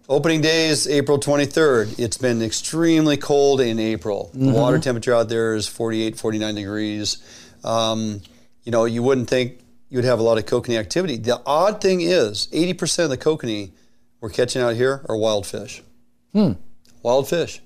[0.08, 1.98] Opening day is April 23rd.
[1.98, 4.30] It's been extremely cold in April.
[4.34, 7.18] The water temperature out there is 48, 49 degrees.
[7.64, 8.22] Um,
[8.64, 9.63] you know, you wouldn't think
[9.94, 11.18] you would have a lot of kokanee activity.
[11.18, 13.74] The odd thing is, 80% of the kokanee
[14.22, 15.84] we're catching out here are wild fish.
[17.04, 17.62] Wild fish.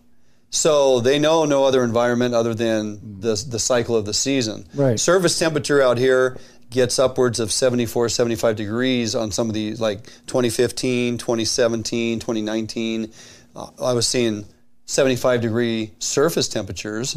[0.49, 4.65] So they know no other environment other than the, the cycle of the season.
[4.75, 4.99] Right.
[4.99, 6.37] Surface temperature out here
[6.69, 13.13] gets upwards of 74, 75 degrees on some of these, like 2015, 2017, 2019.
[13.55, 14.43] Uh, I was seeing
[14.85, 17.15] 75 degree surface temperatures.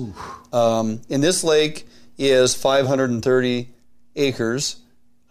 [0.52, 3.70] Um, and this lake is 530
[4.14, 4.76] acres,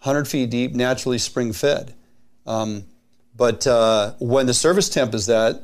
[0.02, 1.94] 100 feet deep, naturally spring fed.
[2.46, 2.84] Um,
[3.36, 5.62] but uh, when the surface temp is that,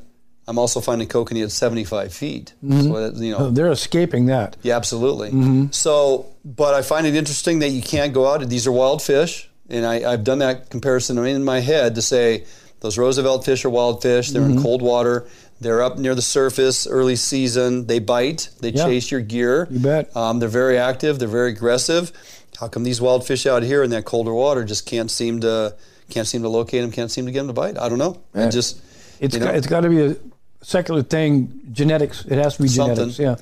[0.48, 2.54] I'm also finding kokanee at 75 feet.
[2.62, 4.56] So, that, you know, They're escaping that.
[4.62, 5.68] yeah, absolutely.
[5.72, 8.48] So, but I find it interesting that you can't go out.
[8.48, 12.44] These are wild fish, and I, I've done that comparison in my head to say
[12.80, 14.30] those Roosevelt fish are wild fish.
[14.30, 15.26] They're in cold water.
[15.60, 17.86] They're up near the surface early season.
[17.86, 18.50] They bite.
[18.60, 18.84] They Yeah.
[18.84, 19.66] chase your gear.
[19.70, 20.14] You bet.
[20.16, 21.18] Um, they're very active.
[21.18, 22.12] They're very aggressive.
[22.58, 25.74] How come these wild fish out here in that colder water just can't seem to
[26.10, 26.90] can't seem to locate them?
[26.92, 27.78] Can't seem to get them to bite?
[27.78, 28.20] I don't know.
[28.34, 28.46] Yeah.
[28.46, 28.80] It just
[29.20, 30.16] It's you know, got, it's got to be a
[30.62, 31.60] secular thing.
[31.72, 32.24] Genetics.
[32.24, 33.10] It has to be Something.
[33.10, 33.18] genetics.
[33.18, 33.36] Yeah.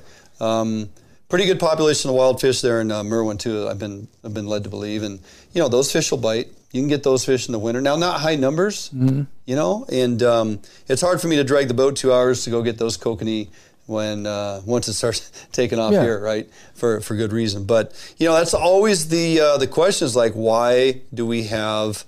[0.59, 0.89] Um,
[1.29, 3.67] pretty good population of wild fish there in uh, Merwin too.
[3.69, 5.19] I've been I've been led to believe, and
[5.53, 6.47] you know those fish will bite.
[6.71, 7.79] You can get those fish in the winter.
[7.79, 11.73] Now, not high numbers, you know, and um, it's hard for me to drag the
[11.73, 13.47] boat two hours to go get those kokanee
[13.87, 16.03] when uh, once it starts taking off Yeah.
[16.03, 16.49] here, right?
[16.75, 17.65] For for good reason.
[17.65, 22.03] But you know, that's always the uh, the question is like, why do we have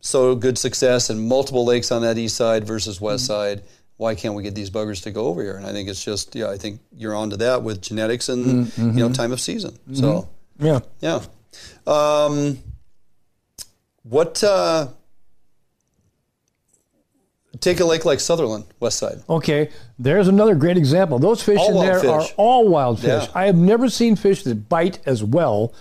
[0.00, 3.32] so good success in multiple lakes on that east side versus west Mm-hmm.
[3.32, 3.62] side?
[3.98, 5.56] Why can't we get these buggers to go over here?
[5.56, 8.98] And I think it's just, yeah, I think you're onto that with genetics and Mm-hmm.
[8.98, 9.78] you know time of season.
[9.94, 10.28] So
[10.60, 10.80] Yeah.
[11.00, 11.20] yeah,
[11.86, 12.58] um,
[14.02, 14.42] what?
[14.44, 14.88] Uh,
[17.60, 19.22] take a lake like Sutherland, west side.
[19.28, 21.18] Okay, there's another great example.
[21.18, 22.08] Those fish All in there fish.
[22.10, 23.24] are all wild fish.
[23.24, 23.28] Yeah.
[23.34, 25.72] I have never seen fish that bite as well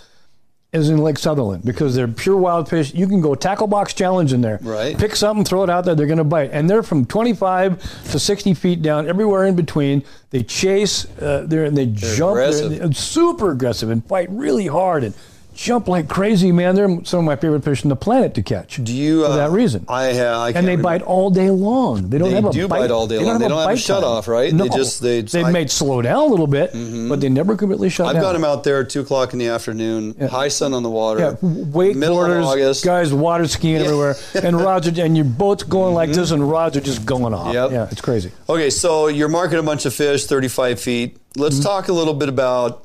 [0.74, 2.94] as in Lake Sutherland because they're pure wild fish.
[2.94, 4.60] You can go tackle box challenge in there.
[4.62, 4.98] Right.
[4.98, 5.96] Pick something, throw it out there.
[5.96, 10.04] They're going to bite, and they're from 25 to 60 feet down, everywhere in between.
[10.32, 12.36] They chase, uh, they're, and they jump.
[12.36, 15.14] They're- they're super aggressive and fight really hard and
[15.56, 16.76] jump like crazy, man.
[16.76, 18.84] They're some of my favorite fish on the planet to catch.
[18.84, 19.24] Do you?
[19.26, 19.86] for uh, that reason?
[19.88, 20.38] I have.
[20.38, 20.84] I and they remember.
[20.84, 22.10] bite all day long.
[22.10, 23.40] They don't They have a do bite all day they long.
[23.40, 24.10] They don't have a bite shut time.
[24.12, 24.54] off, right?
[24.54, 24.64] No.
[24.66, 26.72] They just- they- they've I- made slow down a little bit,
[27.10, 28.10] but they never completely shut off.
[28.10, 28.24] I've down.
[28.24, 31.20] got them out there at two o'clock in the afternoon, high sun on the water,
[31.22, 32.84] Yeah, wakeboarders, middle of August.
[32.86, 36.76] guys water skiing everywhere, and rods are, and your boat's going like this, and rods
[36.78, 37.54] are just going off.
[37.54, 37.72] Yep.
[37.72, 38.32] Yeah, it's crazy.
[38.50, 41.18] Okay, so you're marking a bunch of fish, 35 feet.
[41.38, 41.64] Let's Mm-hmm.
[41.64, 42.84] talk a little bit about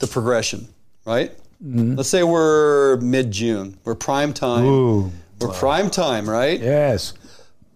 [0.00, 0.68] the progression,
[1.06, 1.32] right?
[1.64, 1.94] Mm-hmm.
[1.96, 3.78] Let's say we're mid June.
[3.84, 4.64] We're prime time.
[4.64, 5.10] Ooh.
[5.40, 6.60] We're prime time, right?
[6.60, 7.14] Yes.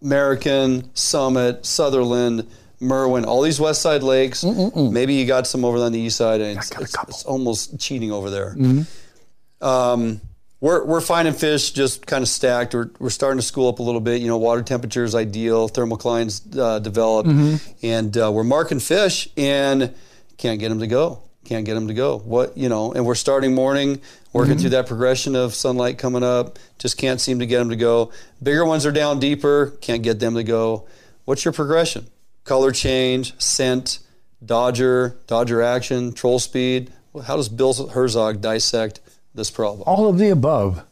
[0.03, 2.46] American, Summit, Sutherland,
[2.81, 4.44] Merwin, all these West Side lakes.
[4.44, 8.12] Maybe you got some over on the east side, and it's, it's- it's almost cheating
[8.12, 8.55] over there.
[8.55, 9.66] Mm-hmm.
[9.66, 10.20] Um,
[10.61, 12.74] we're, we're finding fish just kind of stacked.
[12.74, 14.20] We're, we're starting to school up a little bit.
[14.20, 17.57] You know, water temperature is ideal, thermoclines uh, develop, Mm-hmm.
[17.87, 19.94] and uh, we're marking fish and
[20.37, 21.22] can't get them to go.
[21.48, 22.18] Can't get them to go.
[22.18, 24.02] What you know, and we're starting morning,
[24.34, 24.61] working Mm-hmm.
[24.61, 26.58] through that progression of sunlight coming up.
[26.78, 28.12] Just can't seem to get them to go.
[28.42, 29.72] Bigger ones are down deeper.
[29.80, 30.87] Can't get them to go.
[31.24, 32.06] What's your progression?
[32.44, 34.00] Color change, scent,
[34.44, 36.92] dodger, dodger action, troll speed.
[37.24, 39.00] How does Bill Herzog dissect
[39.34, 39.82] this problem?
[39.87, 40.82] All of the above.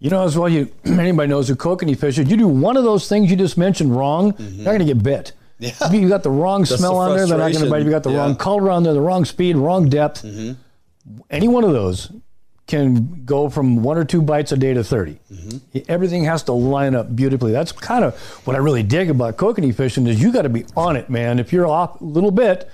[0.00, 2.16] You know, as well, you anybody knows who kokanee fish.
[2.16, 5.02] You do one of those things you just mentioned wrong, you're not going to get
[5.02, 5.32] bit.
[5.58, 5.70] Yeah.
[5.80, 7.80] If you got the wrong smell the on there, they're not going to bite.
[7.80, 8.16] If you got the Yeah.
[8.18, 8.26] Mm-hmm.
[8.28, 10.24] wrong color on there, the wrong speed, wrong depth.
[11.30, 12.10] Any one of those
[12.66, 15.18] can go from one or two bites a day to 30.
[15.32, 15.78] Mm-hmm.
[15.88, 17.50] Everything has to line up beautifully.
[17.50, 18.14] That's kind of
[18.46, 21.38] what I really dig about kokanee fishing is you got to be on it, man.
[21.38, 22.68] If you're off a little bit,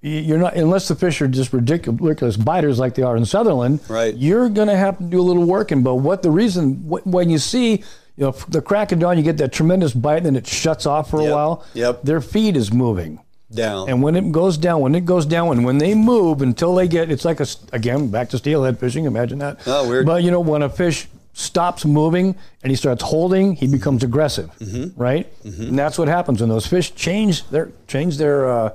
[0.00, 3.80] you're not unless the fish are just ridiculous, ridiculous biters like they are in Sutherland.
[3.88, 4.14] Right.
[4.14, 5.82] You're going to have to do a little working.
[5.82, 7.82] But what the reason when you see
[8.16, 10.86] you know the crack of dawn, you get that tremendous bite, and then it shuts
[10.86, 11.30] off for Yep.
[11.30, 11.64] a while.
[11.74, 12.02] Yep.
[12.02, 13.20] Their feed is moving.
[13.52, 13.90] Down.
[13.90, 16.88] And when it goes down, when it goes down, and when they move until they
[16.88, 19.60] get, it's like a, again, back to steelhead fishing, imagine that.
[19.66, 20.06] Oh, weird.
[20.06, 24.50] But you know, when a fish stops moving and he starts holding, he becomes aggressive,
[24.58, 24.98] Mm-hmm.
[25.00, 25.26] right?
[25.44, 28.70] And that's what happens when those fish change their, change their uh,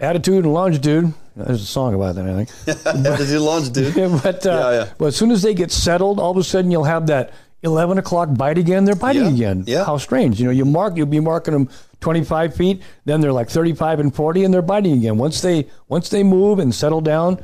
[0.00, 1.12] attitude and longitude.
[1.36, 3.18] There's a song about that, I think.
[3.28, 3.94] To longitude.
[4.22, 4.88] but, uh, Yeah, yeah.
[4.98, 7.32] but as soon as they get settled, all of a sudden you'll have that
[7.62, 8.84] 11 o'clock bite again.
[8.84, 9.64] They're biting Yeah, again.
[9.66, 9.84] yeah.
[9.84, 10.38] How strange.
[10.40, 11.68] You know, you mark, you'll be marking them
[12.00, 15.18] 25 feet, then they're like 35 and 40, and they're biting again.
[15.18, 17.42] Once they once they move and settle down,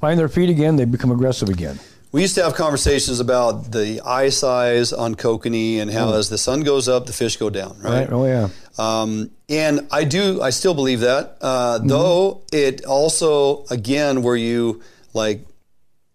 [0.00, 1.78] find their feet again, they become aggressive again.
[2.12, 6.38] We used to have conversations about the eye size on kokanee and how as the
[6.38, 8.08] sun goes up, the fish go down, right?
[8.08, 8.12] Right?
[8.12, 8.48] Oh yeah.
[8.78, 11.36] Um, and I do, I still believe that.
[11.40, 11.88] Uh, Mm-hmm.
[11.88, 15.44] Though it also, again, where you like,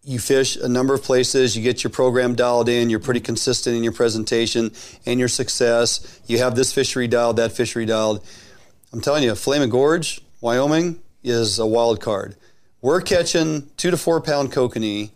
[0.04, 3.76] you fish a number of places, you get your program dialed in, you're pretty consistent
[3.76, 4.72] in your presentation
[5.06, 6.20] and your success.
[6.26, 8.26] You have this fishery dialed, that fishery dialed.
[8.92, 12.36] I'm telling you, Flaming Gorge, Wyoming, is a wild card.
[12.82, 15.12] We're catching two to four pound kokanee,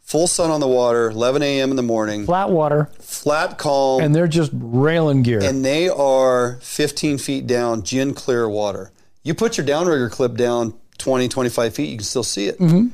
[0.00, 1.68] full sun on the water, 11 a.m.
[1.70, 5.40] in the morning, Flat water, flat calm, and they're just railing gear.
[5.42, 8.92] and they are 15 feet down, gin clear water.
[9.22, 12.58] You put your downrigger clip down 20, 25 feet, you can still see it.
[12.58, 12.88] Mm-hmm.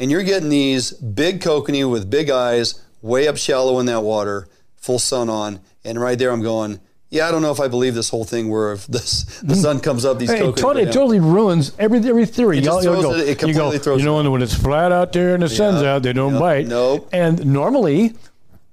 [0.00, 4.48] And you're getting these big kokanee with big eyes, way up shallow in that water,
[4.76, 5.60] full sun on.
[5.84, 8.48] And right there, I'm going, yeah, I don't know if I believe this whole thing
[8.50, 11.72] where if this, the sun comes up, these Hey, kokanee it totally, it totally ruins
[11.78, 12.58] every every theory.
[12.58, 14.90] It Y'all- y'all throws go, it- it you go, throws you know, when it's flat
[14.90, 16.38] out there and the sun's out, they don't Yeah.
[16.40, 16.66] bite.
[16.66, 17.08] Nope.
[17.12, 18.14] And normally,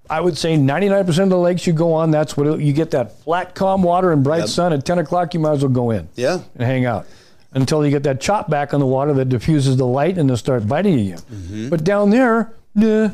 [0.10, 2.92] I would say 99% of the lakes you go on, that's what it, you get
[2.92, 4.50] that flat, calm water and bright Yep.
[4.50, 5.34] sun at 10 o'clock.
[5.34, 6.40] You might as well go in Yeah.
[6.56, 7.06] and hang out
[7.54, 10.38] until you get that chop back on the water that diffuses the light and they'll
[10.38, 11.20] start biting again.
[11.20, 11.70] Mm-hmm.
[11.70, 13.10] But down there, nah,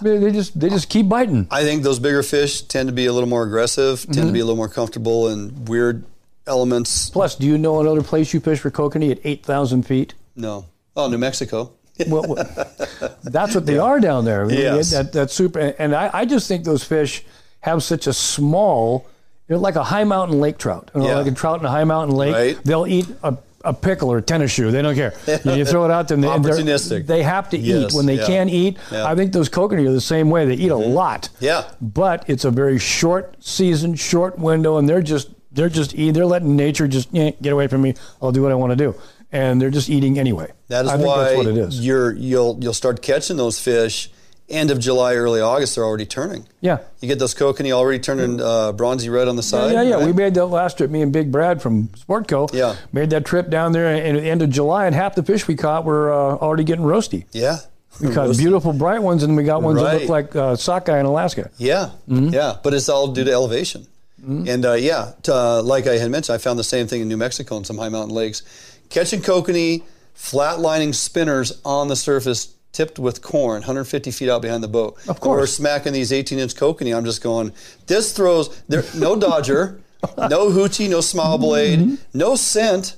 [0.00, 1.46] they just they just keep biting.
[1.50, 4.26] I think those bigger fish tend to be a little more aggressive, tend Mm-hmm.
[4.28, 6.04] to be a little more comfortable in weird
[6.46, 7.10] elements.
[7.10, 10.14] Plus, do you know another place you fish for kokanee at 8,000 feet?
[10.34, 10.66] No.
[10.96, 11.72] Oh, New Mexico.
[12.08, 12.22] well,
[13.22, 14.50] that's what they are down there.
[14.50, 14.90] Yes.
[14.90, 17.22] That, that super, and I, I just think those fish
[17.60, 19.06] have such a small,
[19.48, 21.18] you know, like a high mountain lake trout, you Yeah.
[21.18, 22.34] like a trout in a high mountain lake.
[22.34, 22.64] Right.
[22.64, 24.70] They'll eat a, a pickle or a tennis shoe.
[24.70, 25.14] They don't care.
[25.44, 26.16] you, you throw it out there.
[26.16, 27.06] And they, and Opportunistic.
[27.06, 28.26] They have to Yes, eat when they yeah.
[28.26, 28.76] can eat.
[28.90, 28.98] Yeah.
[28.98, 29.06] Mm-hmm.
[29.06, 30.44] I think those kokanee are the same way.
[30.46, 31.28] They eat a lot.
[31.40, 31.68] Yeah.
[31.80, 36.12] But it's a very short season, short window, and they're just they're just eating.
[36.14, 37.94] They're letting nature just eh, get away from me.
[38.20, 38.94] I'll do what I want to do,
[39.30, 40.50] and they're just eating anyway.
[40.68, 41.84] That is I why that's what it is.
[41.84, 44.10] you're you'll you'll start catching those fish
[44.52, 45.74] end of July, early August.
[45.74, 46.46] They're already turning.
[46.60, 46.78] Yeah.
[47.00, 49.72] You get those kokanee already turning uh, bronzy red on the side.
[49.72, 49.94] yeah, yeah.
[49.96, 50.06] right?
[50.06, 50.90] We made that last trip.
[50.90, 52.52] Me and Big Brad from Sportco.
[52.52, 52.76] Yeah.
[52.92, 55.56] Made that trip down there at the end of July, and half the fish we
[55.56, 57.24] caught were uh, already getting roasty.
[57.32, 57.58] yeah.
[58.00, 60.00] We caught beautiful bright ones, and we got ones that Right.
[60.00, 61.50] look like uh, sockeye in Alaska.
[61.58, 62.28] Yeah, Mm-hmm.
[62.28, 63.86] yeah, but it's all due to elevation.
[64.24, 67.16] And uh, yeah, uh, like I had mentioned, I found the same thing in New
[67.18, 68.42] Mexico in some high mountain lakes.
[68.88, 69.82] Catching kokanee,
[70.16, 74.96] flatlining spinners on the surface, tipped with corn, 150 feet out behind the boat.
[75.08, 75.38] Of course.
[75.40, 76.96] we're smacking these 18 inch kokanee.
[76.96, 77.52] I'm just going.
[77.86, 78.84] This throws there.
[78.94, 79.80] No dodger,
[80.18, 81.94] no hoochie, no smile blade, Mm-hmm.
[82.14, 82.96] no scent.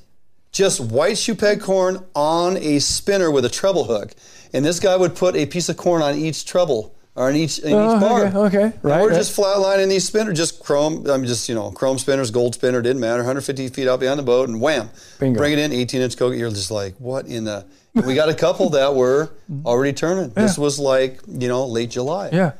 [0.53, 4.15] Just white shoe peg corn on a spinner with a treble hook.
[4.53, 7.59] And this guy would put a piece of corn on each treble or on each,
[7.61, 8.25] in Oh, each bar.
[8.27, 9.17] okay, okay, And right, We're right.
[9.17, 11.07] just flatlining these spinners, just chrome.
[11.09, 13.19] I'm just you know chrome spinners, gold spinner, didn't matter.
[13.19, 15.39] 150 feet out behind the boat, and wham, Bingo.
[15.39, 16.35] bring it in, 18 inch coke.
[16.37, 17.65] You're just like, what in the?
[17.95, 19.31] We got a couple that were
[19.65, 20.31] already turning.
[20.31, 22.31] This was like you know late July.
[22.33, 22.53] Yeah.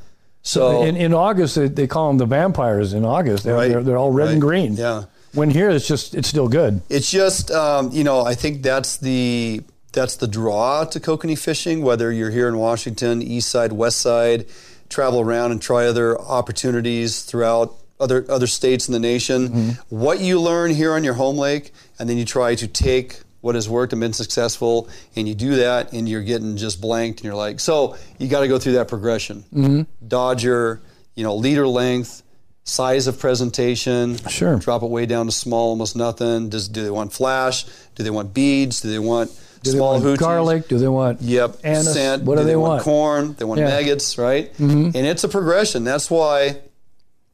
[0.43, 2.93] So in, in August, they, they call them the vampires.
[2.93, 4.75] In August, they're, Right, they're, they're all red and green.
[4.75, 5.05] yeah.
[5.33, 6.81] When here, it's just it's still good.
[6.89, 9.63] it's just um, you know I think that's the
[9.95, 11.83] that's the draw to kokanee fishing.
[11.83, 14.47] Whether you're here in Washington, East Side, West Side,
[14.89, 19.49] travel around and try other opportunities throughout other other states in the nation.
[19.49, 19.97] Mm-hmm.
[19.97, 23.55] What you learn here on your home lake, and then you try to take what
[23.55, 27.25] has worked and been successful, and you do that, and you're getting just blanked, and
[27.27, 29.45] you're like, so you got to go through that progression.
[29.55, 29.83] Mm-hmm.
[30.09, 30.81] Dodger,
[31.15, 32.23] you know, leader length.
[32.67, 34.57] Size of presentation, Sure.
[34.57, 36.49] drop it way down to small, almost nothing.
[36.49, 37.67] Does do they want flash?
[37.95, 38.81] Do they want beads?
[38.81, 39.31] Do they want
[39.65, 40.69] Do they small want garlic?
[40.69, 41.59] Do they want Yep.
[41.65, 41.93] anise?
[41.93, 42.23] Scent.
[42.25, 42.83] What do, they, want?
[42.83, 43.35] Corn.
[43.39, 43.67] They want Yeah.
[43.67, 43.75] Mm-hmm.
[43.77, 44.53] maggots, right?
[44.59, 45.85] And it's a progression.
[45.85, 46.59] That's why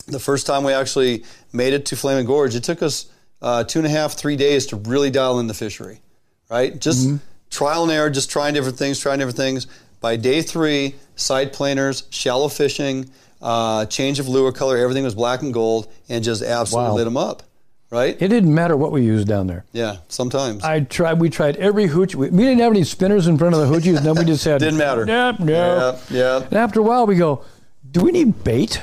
[0.06, 3.06] the first time we actually made it to Flaming Gorge, it took us
[3.42, 6.00] uh, two and a half, three days to really dial in the fishery,
[6.50, 6.78] right?
[6.78, 7.16] Just Mm-hmm.
[7.50, 9.66] trial and error, just trying different things, trying different things.
[10.00, 13.10] By day three, side planers, shallow fishing,
[13.42, 16.96] uh, change of lure color, everything was black and gold, and just absolutely Wow.
[16.96, 17.42] lit them up,
[17.90, 18.16] right?
[18.20, 19.64] It didn't matter what we used down there.
[19.72, 20.62] yeah, sometimes.
[20.64, 21.20] I tried.
[21.20, 22.14] We tried every hooch.
[22.14, 24.02] We, we didn't have any spinners in front of the hoochies.
[24.04, 24.60] No, we just had.
[24.60, 25.04] Didn't matter.
[25.06, 25.52] Yep, no.
[25.52, 26.36] yeah, yeah.
[26.44, 27.44] And after a while, we go,
[27.90, 28.80] do we need bait?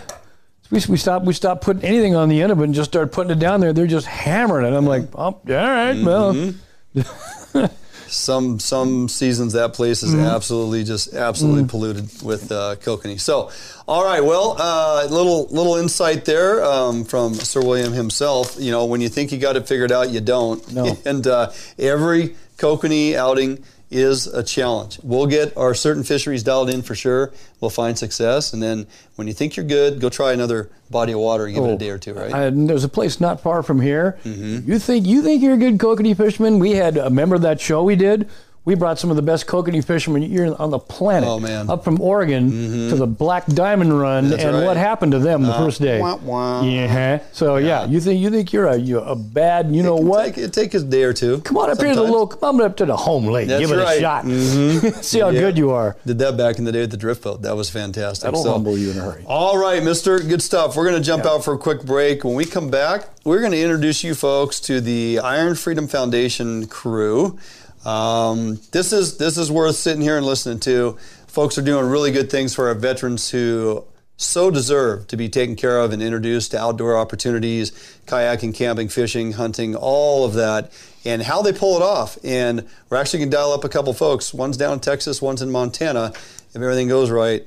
[0.70, 1.26] We, we stopped.
[1.26, 3.62] We stopped putting anything on the end of it and just started putting it down
[3.62, 3.72] there.
[3.74, 4.76] They're just hammering it.
[4.76, 6.06] I'm like, oh, all right, Mm-hmm.
[6.06, 7.70] well,
[8.10, 13.20] some some seasons that place is absolutely just absolutely polluted with uh, kokanee.
[13.20, 13.52] So,
[13.88, 18.56] all right, well, uh, little little insight there um, from Sir William himself.
[18.60, 20.72] You know, when you think you got it figured out, you don't.
[20.74, 20.98] No.
[21.06, 25.00] And uh, every kokanee outing is a challenge.
[25.04, 27.32] We'll get our certain fisheries dialed in for sure.
[27.62, 31.20] We'll find success, and then when you think you're good, go try another body of
[31.20, 31.46] water.
[31.46, 32.34] and Give it a day or two, right?
[32.34, 34.18] I, there's a place not far from here.
[34.24, 34.70] Mm-hmm.
[34.70, 36.60] You think you think you're a good kokanee fisherman?
[36.60, 38.30] We had a member of that show we did.
[38.68, 41.30] We brought some of the best kokanee fishermen here on the planet.
[41.30, 41.74] Oh.
[41.74, 44.66] Up from Oregon to the Black Diamond Run, That's and right.
[44.66, 46.02] what happened to them the first day?
[46.02, 46.64] wah, wah.
[46.64, 47.22] Yeah.
[47.32, 47.86] So yeah.
[47.86, 49.74] you think you think you're a you're a bad.
[49.74, 50.26] You know It can what?
[50.26, 51.40] Take, it take a day or two.
[51.42, 52.12] Come on up here to the sometimes.
[52.12, 52.28] little.
[52.28, 53.48] Come on up to the home lake.
[53.48, 53.98] That's Give it right.
[54.00, 54.26] a shot.
[54.26, 54.96] Mhm.
[55.04, 55.40] See how Yeah.
[55.40, 55.96] good you are.
[56.06, 57.44] Did that back in the day with the drift boat.
[57.44, 58.26] That was fantastic.
[58.26, 59.24] That'll So- humble you in a hurry.
[59.28, 60.20] All right, Mister.
[60.20, 60.76] Good stuff.
[60.76, 62.26] We're going to jump out for a quick break.
[62.26, 66.68] When we come back, we're going to introduce you folks to the Iron Freedom Foundation
[66.68, 67.40] crew.
[67.88, 70.98] Um, this is this is worth sitting here and listening to.
[71.28, 73.86] Folks are doing really good things for our veterans who
[74.18, 77.72] so deserve to be taken care of and introduced to outdoor opportunities,
[78.06, 80.72] kayaking, camping, fishing, hunting, all of that,
[81.06, 82.18] and how they pull it off.
[82.26, 84.34] And we're actually going to dial up a couple folks.
[84.34, 86.12] One's down in Texas, one's in Montana.
[86.14, 87.46] If everything goes right,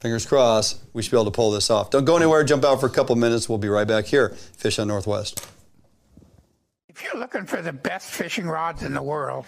[0.00, 1.90] fingers crossed, we should be able to pull this off.
[1.90, 3.48] Don't go anywhere, jump out for a couple minutes.
[3.48, 4.30] We'll be right back here.
[4.30, 5.51] Fish Hunt Northwest.
[6.94, 9.46] If you're looking for the best fishing rods in the world,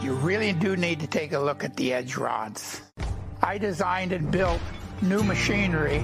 [0.00, 2.80] you really do need to take a look at the Edge rods.
[3.42, 4.58] I designed and built
[5.02, 6.02] new machinery,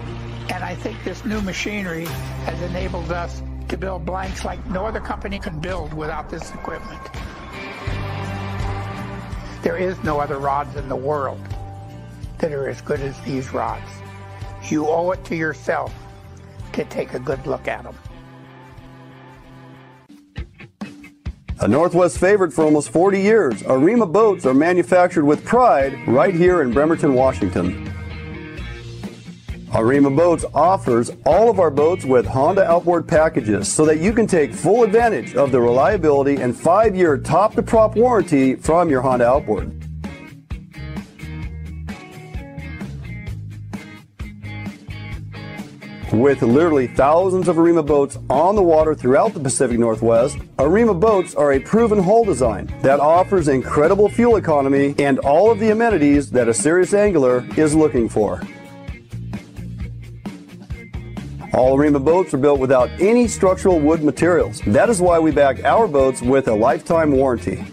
[0.50, 2.04] and I think this new machinery
[2.44, 7.00] has enabled us to build blanks like no other company can build without this equipment.
[9.62, 11.40] There is no other rods in the world
[12.40, 13.90] that are as good as these rods.
[14.68, 15.94] You owe it to yourself
[16.74, 17.96] to take a good look at them.
[21.62, 26.60] A Northwest favorite for almost 40 years, Arima boats are manufactured with pride right here
[26.60, 27.88] in Bremerton, Washington.
[29.72, 34.26] Arima Boats offers all of our boats with Honda outboard packages so that you can
[34.26, 39.00] take full advantage of the reliability and five year top to prop warranty from your
[39.00, 39.81] Honda outboard.
[46.12, 51.34] With literally thousands of Arima boats on the water throughout the Pacific Northwest, Arima boats
[51.34, 56.30] are a proven hull design that offers incredible fuel economy and all of the amenities
[56.32, 58.42] that a serious angler is looking for.
[61.54, 64.60] All Arima boats are built without any structural wood materials.
[64.66, 67.64] That is why we back our boats with a lifetime warranty.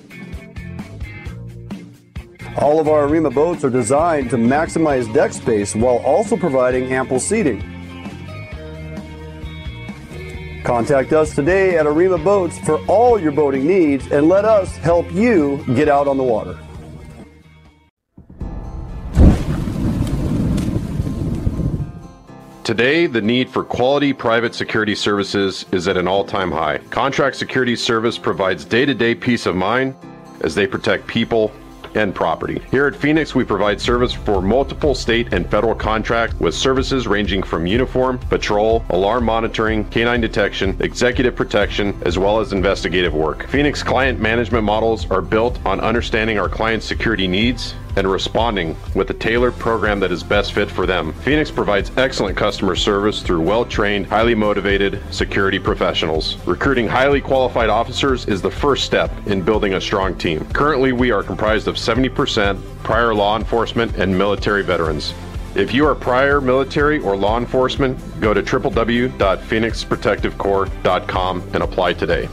[2.57, 7.19] All of our Arima boats are designed to maximize deck space while also providing ample
[7.19, 7.78] seating.
[10.69, 15.11] Contact us today at Arima Boats for all your boating needs and let us help
[15.11, 16.59] you get out on the water.
[22.63, 26.77] Today, the need for quality private security services is at an all time high.
[26.91, 29.95] Contract Security Service provides day to day peace of mind
[30.41, 31.51] as they protect people
[31.95, 32.61] and property.
[32.71, 37.43] Here at Phoenix, we provide service for multiple state and federal contracts with services ranging
[37.43, 43.47] from uniform, patrol, alarm monitoring, canine detection, executive protection, as well as investigative work.
[43.47, 49.09] Phoenix client management models are built on understanding our clients' security needs and responding with
[49.09, 51.13] a tailored program that is best fit for them.
[51.13, 56.37] Phoenix provides excellent customer service through well trained, highly motivated security professionals.
[56.45, 60.45] Recruiting highly qualified officers is the first step in building a strong team.
[60.53, 65.13] Currently, we are comprised of 70% prior law enforcement and military veterans.
[65.55, 72.29] If you are prior military or law enforcement, go to www.phoenixprotectivecorps.com and apply today.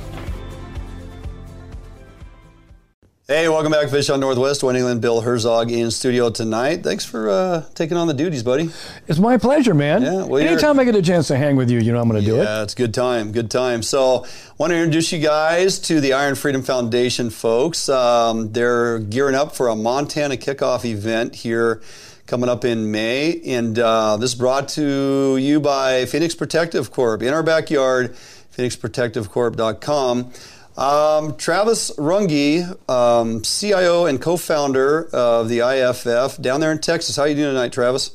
[3.29, 4.62] Hey, welcome back, Fish Hunt Northwest.
[4.62, 6.85] Wayne England, Bill Herzog in studio tonight.
[6.85, 8.70] Thanks for uh, taking on the duties, buddy.
[9.09, 10.03] It's my pleasure, man.
[10.03, 12.20] Yeah, well, Anytime I get a chance to hang with you, you know I'm going
[12.20, 12.45] to do it.
[12.45, 13.33] Yeah, it's a good time.
[13.33, 13.83] Good time.
[13.83, 14.24] So,
[14.59, 17.89] want to introduce you guys to the Iron Freedom Foundation folks.
[17.89, 21.83] Um, they're gearing up for a Montana kickoff event here
[22.29, 27.22] coming up in May, and uh, this is brought to you by Phoenix Protective Corp
[27.22, 28.14] in our backyard,
[28.57, 30.33] phoenixprotectivecorp.com.
[30.77, 37.16] Um, Travis Runge, um, CIO and co-founder of the IFF down there in Texas.
[37.16, 38.11] How are you doing tonight, Travis?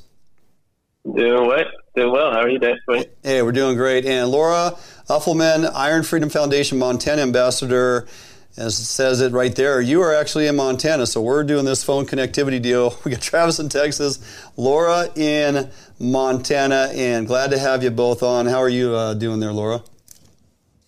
[1.03, 1.66] Doing well.
[1.95, 2.32] Doing well.
[2.32, 3.05] How are you doing?
[3.24, 4.05] Hey, we're doing great.
[4.05, 4.78] And Laura
[5.09, 8.07] Uffelman, Iron Freedom Foundation Montana ambassador,
[8.55, 9.82] as it says it right there.
[9.82, 12.95] You are actually in Montana, so we're doing this phone connectivity deal.
[13.03, 14.20] We got Travis in Texas,
[14.55, 18.45] Laura in Montana, and glad to have you both on.
[18.45, 19.82] How are you uh, doing there, Laura?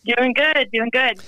[0.05, 0.69] Doing good.
[0.71, 1.19] Doing good.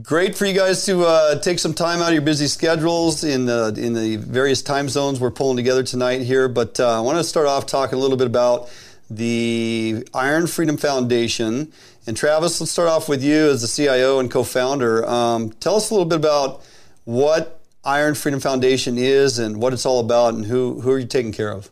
[0.00, 3.44] Great for you guys to uh, take some time out of your busy schedules in
[3.44, 6.48] the in the various time zones we're pulling together tonight here.
[6.48, 8.70] But uh, I want to start off talking a little bit about
[9.10, 11.74] the Iron Freedom Foundation.
[12.06, 15.06] And Travis, let's start off with you as the CIO and co-founder.
[15.06, 16.64] Um, tell us a little bit about
[17.04, 21.06] what Iron Freedom Foundation is and what it's all about, and who who are you
[21.06, 21.70] taking care of?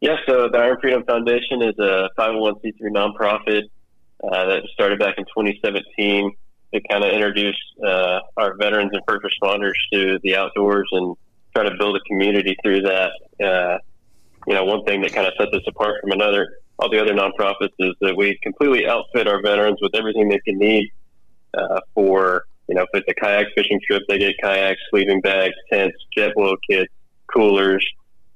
[0.00, 3.64] Yes, yeah, so the Iron Freedom Foundation is a 501c3 nonprofit
[4.22, 6.32] uh, that started back in 2017
[6.74, 11.16] to kind of introduce uh, our veterans and first responders to the outdoors and
[11.54, 13.12] try to build a community through that.
[13.42, 13.78] Uh,
[14.46, 17.14] you know, one thing that kind of sets us apart from another, all the other
[17.14, 20.90] nonprofits, is that we completely outfit our veterans with everything they can need
[21.54, 25.54] uh, for, you know, if it's a kayak fishing trip, they get kayaks, sleeping bags,
[25.72, 26.92] tents, Jetboil kits,
[27.32, 27.86] coolers,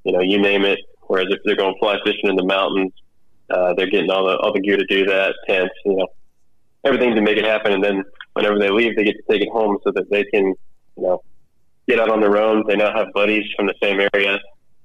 [0.04, 0.80] you know, you name it.
[1.06, 2.92] Whereas if they're going fly fishing in the mountains,
[3.54, 6.08] uh, they're getting all the all the gear to do that, tents, you know,
[6.84, 7.72] everything to make it happen.
[7.72, 8.02] And then
[8.32, 10.46] whenever they leave, they get to take it home so that they can,
[10.96, 11.22] you know,
[11.88, 12.64] get out on their own.
[12.66, 14.38] They now have buddies from the same area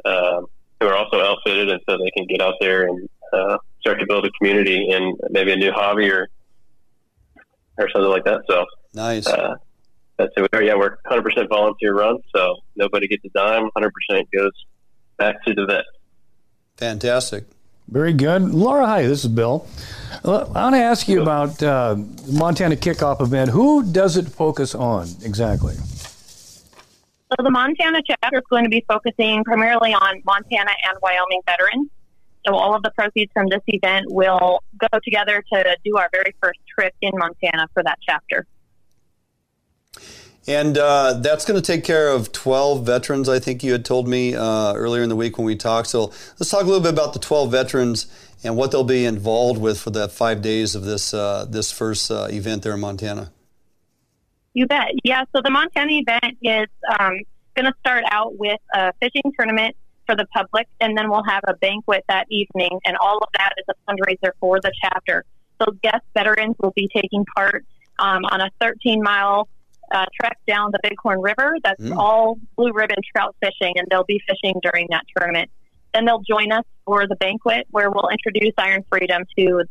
[0.06, 0.46] um,
[0.80, 4.06] who are also outfitted, and so they can get out there and uh, start to
[4.06, 6.28] build a community and maybe a new hobby or
[7.78, 8.42] or something like that.
[8.48, 9.26] So nice.
[9.26, 9.56] Uh,
[10.18, 10.62] that's who we are.
[10.62, 13.70] Yeah, we're 100% volunteer run, so nobody gets a dime.
[13.76, 13.90] 100%
[14.36, 14.52] goes
[15.18, 15.86] back to the vet.
[16.76, 17.46] Fantastic.
[17.92, 18.44] Very good.
[18.44, 19.66] Laura, hi, this is Bill.
[20.24, 23.50] I want to ask you about uh, the Montana kickoff event.
[23.50, 25.74] Who does it focus on exactly?
[25.74, 31.90] So, the Montana chapter is going to be focusing primarily on Montana and Wyoming veterans.
[32.46, 36.36] So, all of the proceeds from this event will go together to do our very
[36.40, 38.46] first trip in Montana for that chapter.
[40.50, 44.08] And uh, that's going to take care of 12 veterans, I think you had told
[44.08, 45.90] me uh, earlier in the week when we talked.
[45.90, 46.06] So
[46.40, 48.08] let's talk a little bit about the 12 veterans
[48.44, 52.10] and what they'll be involved with for that five days of this, uh, this first
[52.10, 53.32] uh, event there in Montana.
[54.56, 54.88] You bet.
[55.04, 56.68] Yeah, so the Montana event is
[57.00, 57.20] um,
[57.54, 59.76] going to start out with a fishing tournament
[60.08, 63.54] for the public, and then we'll have a banquet that evening, and all of that
[63.60, 65.26] is a fundraiser for the chapter.
[65.62, 67.66] So guest veterans will be taking part
[68.00, 69.48] um, on a 13 mile
[69.92, 71.56] uh, trek down the Bighorn River.
[71.64, 71.96] That's mm.
[71.96, 75.50] all blue ribbon trout fishing, and they'll be fishing during that tournament.
[75.94, 79.64] Then they'll join us for the banquet where we'll introduce Iron Freedom to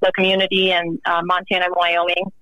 [0.00, 2.32] the community in uh, Montana and Wyoming.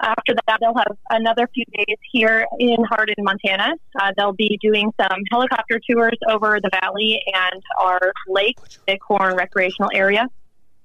[0.00, 3.74] After that, they'll have another few days here in Hardin, Montana.
[4.00, 9.90] Uh, they'll be doing some helicopter tours over the valley and our lake, Bighorn Recreational
[9.92, 10.28] Area.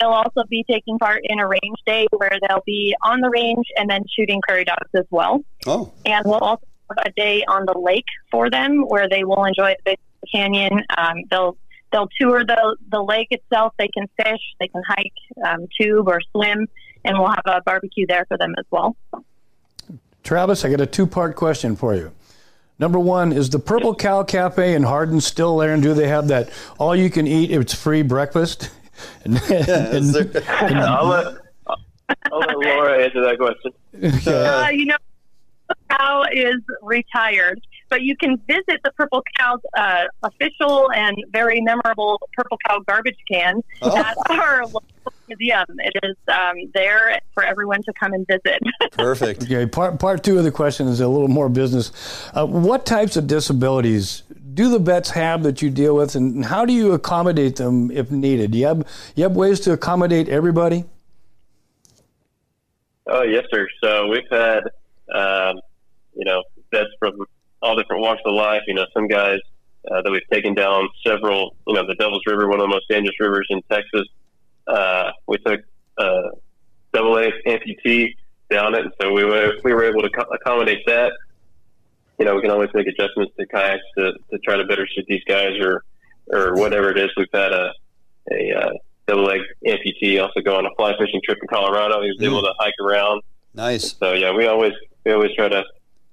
[0.03, 3.65] They'll also be taking part in a range day where they'll be on the range
[3.77, 5.39] and then shooting prairie dogs as well.
[5.65, 5.93] Oh.
[6.05, 9.75] And we'll also have a day on the lake for them where they will enjoy
[9.85, 9.99] the Big
[10.29, 10.81] Canyon.
[10.97, 11.55] Um, they'll
[11.93, 13.75] they'll tour the the lake itself.
[13.79, 15.13] They can fish, they can hike,
[15.47, 16.67] um, tube or swim,
[17.05, 18.97] and we'll have a barbecue there for them as well.
[20.21, 22.11] Travis, I got a two part question for you.
[22.77, 26.27] Number one, is the Purple Cow Cafe in Hardin still there, and do they have
[26.27, 28.69] that all you can eat, it's free breakfast?
[29.23, 31.37] And, and, and, I'll, let,
[31.67, 33.71] I'll let Laura answer that question.
[34.27, 34.97] Uh, you know,
[35.89, 42.19] Cow is retired, but you can visit the Purple Cow's uh, official and very memorable
[42.35, 43.97] Purple Cow garbage can oh.
[43.97, 44.83] at our local
[45.27, 45.65] museum.
[45.79, 48.61] It is um, there for everyone to come and visit.
[48.91, 49.43] Perfect.
[49.43, 51.91] Okay, part, part two of the question is a little more business.
[52.33, 54.23] Uh, what types of disabilities
[54.53, 58.11] do the vets have that you deal with, and how do you accommodate them if
[58.11, 58.51] needed?
[58.51, 60.85] Do you have, you have ways to accommodate everybody?
[63.07, 63.67] Oh, yes, sir.
[63.83, 64.63] So we've had,
[65.13, 65.59] um,
[66.15, 67.13] you know, vets from
[67.61, 68.61] all different walks of life.
[68.67, 69.39] You know, some guys
[69.91, 72.87] uh, that we've taken down several, you know, the Devil's River, one of the most
[72.89, 74.07] dangerous rivers in Texas.
[74.67, 75.59] Uh, we took
[75.97, 76.21] a
[76.93, 78.15] double A amputee
[78.49, 81.11] down it, and so we were we were able to co- accommodate that.
[82.19, 85.05] You know, we can always make adjustments to kayaks to, to try to better suit
[85.07, 85.83] these guys, or
[86.31, 87.09] or whatever it is.
[87.17, 87.73] We've had a
[88.31, 88.71] a uh,
[89.07, 92.01] double leg amputee also go on a fly fishing trip in Colorado.
[92.01, 92.25] He was mm.
[92.25, 93.21] able to hike around.
[93.53, 93.95] Nice.
[93.97, 94.73] So yeah, we always
[95.05, 95.63] we always try to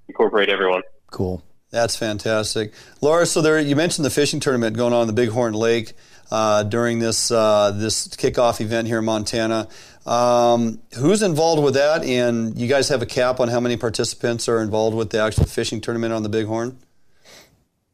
[0.07, 0.81] incorporate everyone.
[1.09, 1.43] Cool.
[1.69, 3.25] That's fantastic, Laura.
[3.25, 5.93] So there, you mentioned the fishing tournament going on in the Bighorn Lake
[6.29, 9.69] uh, during this uh, this kickoff event here in Montana.
[10.05, 12.03] Um, who's involved with that?
[12.03, 15.45] And you guys have a cap on how many participants are involved with the actual
[15.45, 16.77] fishing tournament on the Bighorn?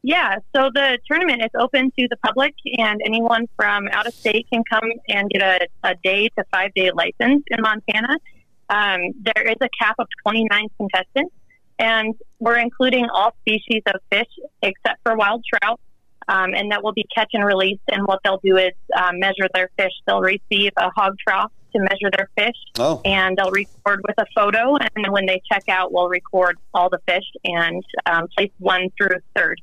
[0.02, 4.46] Yeah, so the tournament is open to the public, and anyone from out of state
[4.50, 8.16] can come and get a, a day to five day license in Montana.
[8.70, 11.34] Um, there is a cap of 29 contestants,
[11.78, 14.28] and we're including all species of fish
[14.62, 15.80] except for wild trout.
[16.28, 17.80] Um, and that will be catch and release.
[17.90, 19.92] And what they'll do is um, measure their fish.
[20.06, 23.00] They'll receive a hog trough to measure their fish, oh.
[23.04, 24.76] and they'll record with a photo.
[24.76, 29.20] And when they check out, we'll record all the fish and um, place one through
[29.34, 29.60] third.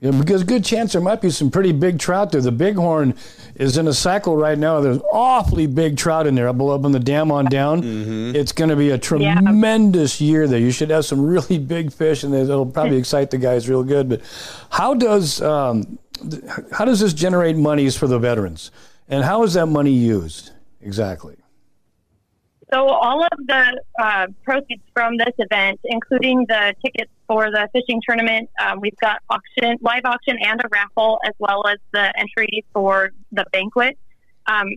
[0.00, 2.40] Yeah, because good chance there might be some pretty big trout there.
[2.40, 3.14] The bighorn
[3.54, 4.80] is in a cycle right now.
[4.80, 7.82] There's awfully big trout in there up below in the dam on down.
[7.82, 8.34] Mm-hmm.
[8.34, 10.26] It's going to be a tremendous yeah.
[10.26, 10.58] year there.
[10.58, 14.08] You should have some really big fish, and it'll probably excite the guys real good.
[14.08, 14.22] But
[14.70, 15.98] how does um,
[16.72, 18.70] how does this generate monies for the veterans,
[19.06, 21.36] and how is that money used exactly?
[22.72, 28.00] So all of the uh, proceeds from this event, including the tickets for the fishing
[28.06, 32.64] tournament, um, we've got auction, live auction, and a raffle, as well as the entry
[32.72, 33.98] for the banquet.
[34.46, 34.68] Um,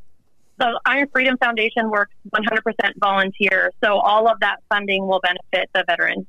[0.57, 2.61] the Iron Freedom Foundation works 100%
[2.97, 6.25] volunteer, so all of that funding will benefit the veterans.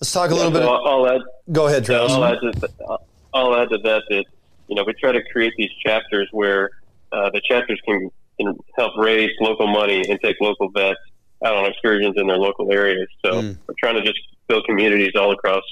[0.00, 0.62] Let's talk a little yeah, bit.
[0.62, 1.20] So I'll, add,
[1.50, 2.12] Go ahead, Travis.
[2.12, 2.98] I'll add, to,
[3.34, 4.24] I'll add to that that
[4.68, 6.70] you know we try to create these chapters where
[7.12, 10.98] uh, the chapters can can help raise local money and take local vets
[11.44, 13.08] out on excursions in their local areas.
[13.24, 13.58] So mm.
[13.66, 15.64] we're trying to just build communities all across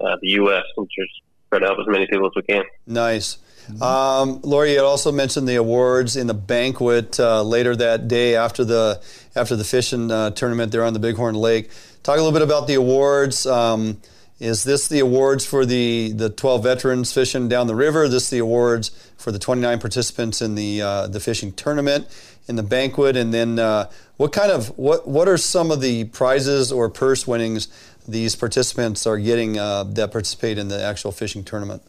[0.00, 0.64] uh, the U.S.
[0.76, 1.10] and just
[1.50, 2.64] try to help as many people as we can.
[2.86, 3.38] Nice.
[3.80, 8.64] Um, Lori, you also mentioned the awards in the banquet uh, later that day after
[8.64, 9.00] the
[9.36, 11.70] after the fishing uh, tournament there on the Bighorn Lake.
[12.02, 13.46] Talk a little bit about the awards.
[13.46, 14.00] Um,
[14.42, 18.08] is this the awards for the, the 12 veterans fishing down the river?
[18.08, 22.08] This the awards for the 29 participants in the uh, the fishing tournament,
[22.48, 26.04] in the banquet, and then uh, what kind of what what are some of the
[26.06, 27.68] prizes or purse winnings
[28.08, 31.82] these participants are getting uh, that participate in the actual fishing tournament?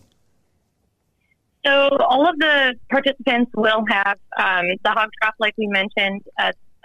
[1.65, 6.21] So all of the participants will have um, the hog trough, like we mentioned,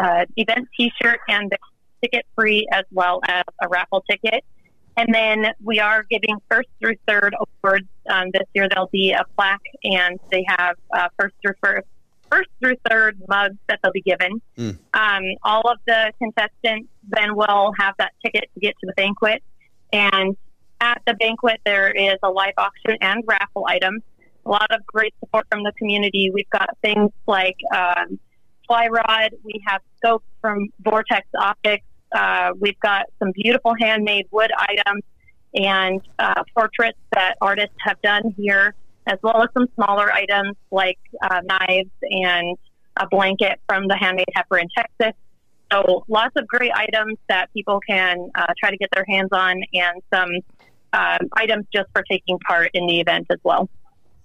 [0.00, 1.58] event T-shirt and the
[2.02, 4.44] ticket free, as well as a raffle ticket.
[4.98, 7.86] And then we are giving first through third awards.
[8.10, 11.86] Um, this year there'll be a plaque, and they have uh, first through first,
[12.32, 14.42] first through third mugs that they'll be given.
[14.56, 14.76] Mm.
[14.94, 19.40] Um, all of the contestants then will have that ticket to get to the banquet.
[19.92, 20.36] And
[20.80, 24.02] at the banquet, there is a live auction and raffle items.
[24.46, 26.32] A lot of great support from the community.
[26.34, 28.18] We've got things like um,
[28.66, 29.30] fly rod.
[29.44, 31.84] We have scopes from Vortex Optics.
[32.12, 35.02] Uh, we've got some beautiful handmade wood items
[35.54, 38.74] and uh, portraits that artists have done here,
[39.06, 42.56] as well as some smaller items like uh, knives and
[42.96, 45.14] a blanket from the Handmade Heifer in Texas.
[45.72, 49.62] So lots of great items that people can uh, try to get their hands on,
[49.72, 50.30] and some
[50.92, 53.68] uh, items just for taking part in the event as well.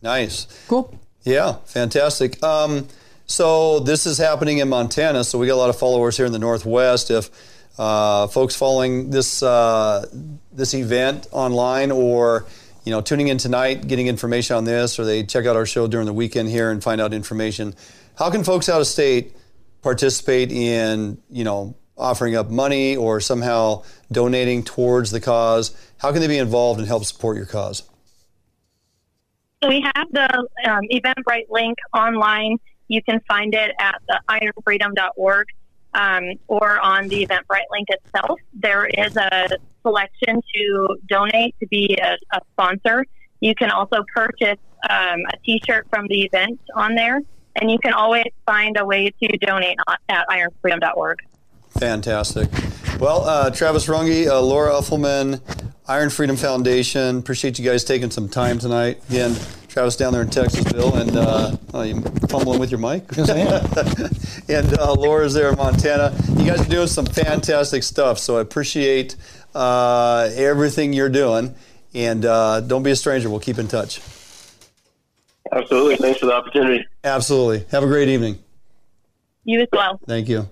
[0.01, 0.47] Nice.
[0.67, 0.97] Cool.
[1.23, 2.41] Yeah, fantastic.
[2.43, 2.87] Um,
[3.25, 5.23] so this is happening in Montana.
[5.23, 7.09] So we got a lot of followers here in the Northwest.
[7.09, 7.29] If
[7.77, 10.05] uh, folks following this uh,
[10.51, 12.45] this event online or
[12.83, 15.87] you know tuning in tonight, getting information on this, or they check out our show
[15.87, 17.73] during the weekend here and find out information.
[18.17, 19.35] How can folks out of state
[19.81, 25.75] participate in you know offering up money or somehow donating towards the cause?
[25.97, 27.83] How can they be involved and help support your cause?
[29.67, 32.57] We have the um, Eventbrite link online.
[32.89, 35.47] You can find it at the ironfreedom.org
[35.93, 38.39] um, or on the Eventbrite link itself.
[38.53, 39.49] There is a
[39.81, 43.05] selection to donate to be a, a sponsor.
[43.39, 47.21] You can also purchase um, a T-shirt from the event on there,
[47.55, 49.77] and you can always find a way to donate
[50.09, 51.19] at ironfreedom.org.
[51.71, 52.49] Fantastic.
[52.99, 55.41] Well, uh, Travis Runge, uh, Laura Uffelman,
[55.87, 57.19] Iron Freedom Foundation.
[57.19, 59.01] Appreciate you guys taking some time tonight.
[59.09, 59.35] Again,
[59.73, 61.99] Travis down there in Texas, Bill, and uh, oh, you
[62.29, 63.05] fumbling with your mic?
[63.17, 64.65] Yes, I am.
[64.67, 66.15] and uh, Laura's there in Montana.
[66.37, 69.15] You guys are doing some fantastic stuff, so I appreciate
[69.55, 71.55] uh, everything you're doing.
[71.95, 73.31] And uh, don't be a stranger.
[73.31, 73.99] We'll keep in touch.
[75.51, 75.95] Absolutely.
[75.95, 76.85] Thanks for the opportunity.
[77.03, 77.65] Absolutely.
[77.71, 78.37] Have a great evening.
[79.43, 79.99] You as well.
[80.05, 80.47] Thank you.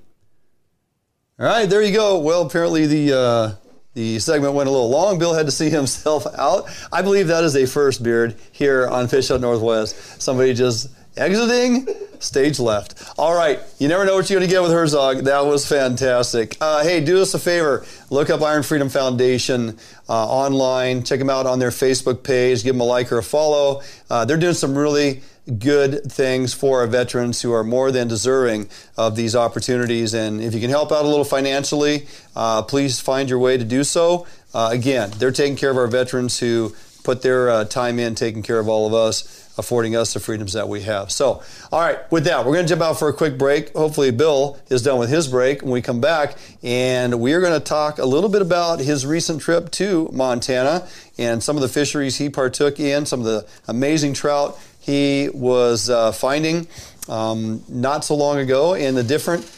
[1.39, 2.17] All right, there you go.
[2.17, 3.60] Well, apparently the uh,
[3.93, 5.19] the segment went a little long.
[5.19, 6.69] Bill had to see himself out.
[6.91, 10.21] I believe that is a first beard here on Fish Hunt Northwest.
[10.21, 11.87] Somebody just exiting
[12.19, 13.03] stage left.
[13.17, 15.25] All right, you never know what you're going to get with Herzog.
[15.25, 16.55] That was fantastic.
[16.61, 17.85] Uh, hey, do us a favor.
[18.09, 19.77] Look up Iron Freedom Foundation
[20.07, 21.03] uh, online.
[21.03, 22.63] Check them out on their Facebook page.
[22.63, 23.81] Give them a like or a follow.
[24.09, 25.21] Uh, they're doing some really
[25.57, 30.13] good things for our veterans who are more than deserving of these opportunities.
[30.13, 33.63] And if you can help out a little financially, uh, please find your way to
[33.63, 34.27] do so.
[34.53, 38.43] Uh, again, they're taking care of our veterans who put their uh, time in taking
[38.43, 41.11] care of all of us affording us the freedoms that we have.
[41.11, 43.73] So, all right, with that, we're going to jump out for a quick break.
[43.73, 47.53] Hopefully, Bill is done with his break when we come back, and we are going
[47.53, 50.87] to talk a little bit about his recent trip to Montana
[51.17, 54.59] and some of the fisheries he partook in, some of the amazing trout
[54.91, 56.67] he was uh, finding
[57.07, 59.49] um, not so long ago, and the different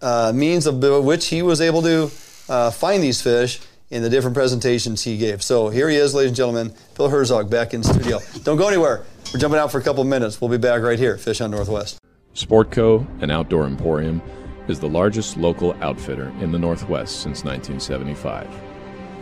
[0.00, 2.10] uh, means of which he was able to
[2.48, 3.60] uh, find these fish
[3.90, 5.42] in the different presentations he gave.
[5.42, 8.20] So here he is, ladies and gentlemen, Bill Herzog back in studio.
[8.42, 9.04] Don't go anywhere.
[9.32, 10.40] We're jumping out for a couple minutes.
[10.40, 11.98] We'll be back right here, Fish Hunt Northwest.
[12.34, 14.22] Sportco, an outdoor emporium,
[14.68, 18.48] is the largest local outfitter in the Northwest since 1975,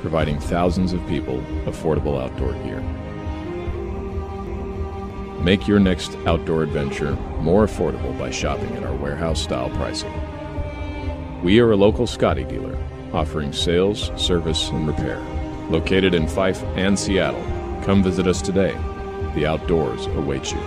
[0.00, 2.82] providing thousands of people affordable outdoor gear.
[5.41, 10.12] Make your next outdoor adventure more affordable by shopping at our warehouse style pricing.
[11.43, 12.76] We are a local Scotty dealer
[13.12, 15.18] offering sales, service, and repair.
[15.70, 17.43] Located in Fife and Seattle,
[17.84, 18.72] come visit us today.
[19.34, 20.61] The outdoors await you.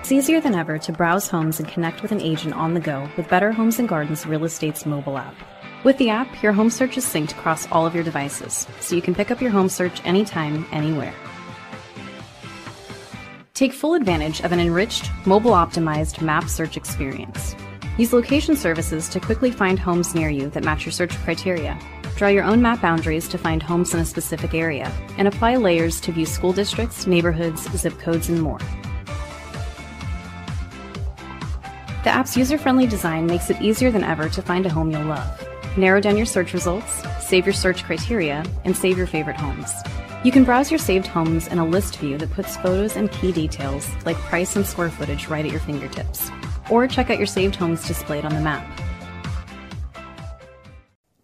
[0.00, 3.08] It's easier than ever to browse homes and connect with an agent on the go
[3.16, 5.34] with Better Homes and Gardens Real Estate's mobile app.
[5.84, 9.02] With the app, your home search is synced across all of your devices, so you
[9.02, 11.12] can pick up your home search anytime, anywhere.
[13.54, 17.56] Take full advantage of an enriched, mobile optimized map search experience.
[17.98, 21.76] Use location services to quickly find homes near you that match your search criteria.
[22.14, 26.00] Draw your own map boundaries to find homes in a specific area, and apply layers
[26.02, 28.60] to view school districts, neighborhoods, zip codes, and more.
[32.04, 35.02] The app's user friendly design makes it easier than ever to find a home you'll
[35.06, 35.51] love.
[35.74, 39.72] Narrow down your search results, save your search criteria, and save your favorite homes.
[40.22, 43.32] You can browse your saved homes in a list view that puts photos and key
[43.32, 46.30] details like price and square footage right at your fingertips.
[46.68, 48.66] Or check out your saved homes displayed on the map.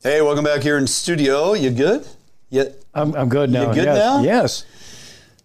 [0.02, 1.52] Hey, welcome back here in studio.
[1.52, 2.06] You good?
[2.48, 3.68] Yeah, I'm, I'm good now.
[3.68, 3.98] You good yes.
[3.98, 4.22] now?
[4.22, 4.64] Yes.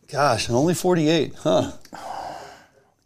[0.07, 1.73] Gosh, only 48, huh?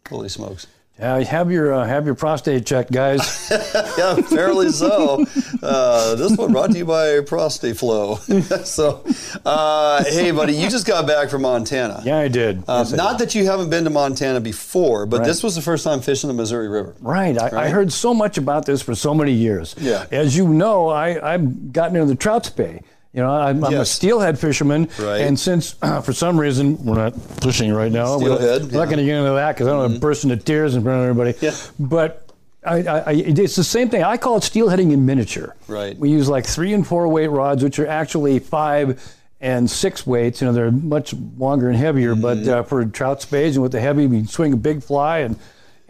[0.08, 0.68] Holy smokes.
[0.98, 3.48] Yeah, have your uh, have your prostate checked, guys.
[3.96, 5.24] yeah, fairly so.
[5.62, 8.16] Uh, this one brought to you by Prostate Flow.
[8.64, 9.04] so,
[9.44, 12.02] uh, hey, buddy, you just got back from Montana.
[12.04, 12.58] Yeah, I did.
[12.66, 15.26] Uh, Yes, I not that you haven't been to Montana before, but Right.
[15.26, 16.94] this was the first time fishing the Missouri River.
[17.00, 17.38] Right.
[17.40, 19.76] I, I heard so much about this for so many years.
[19.78, 20.06] Yeah.
[20.10, 22.82] As you know, I, I've gotten into the trout spey.
[23.14, 25.22] You know, I'm, I'm a steelhead fisherman, Right.
[25.22, 25.72] and since
[26.04, 28.68] for some reason we're not fishing right now, we're not- Steelhead, we're not yeah.
[28.68, 28.74] Mm-hmm.
[28.76, 31.02] going to get into that because I don't want to burst into tears in front
[31.02, 31.34] of everybody.
[31.40, 31.54] Yeah.
[31.80, 32.30] But
[32.64, 34.02] I, I, it's the same thing.
[34.02, 35.56] I call it steelheading in miniature.
[35.68, 35.96] Right.
[35.96, 39.02] We use like three and four weight rods, which are actually five
[39.40, 40.40] and six weights.
[40.42, 42.14] You know, they're much longer and heavier.
[42.14, 42.50] But Mm-hmm.
[42.50, 45.36] uh, for trout spades and with the heavy, we swing a big fly and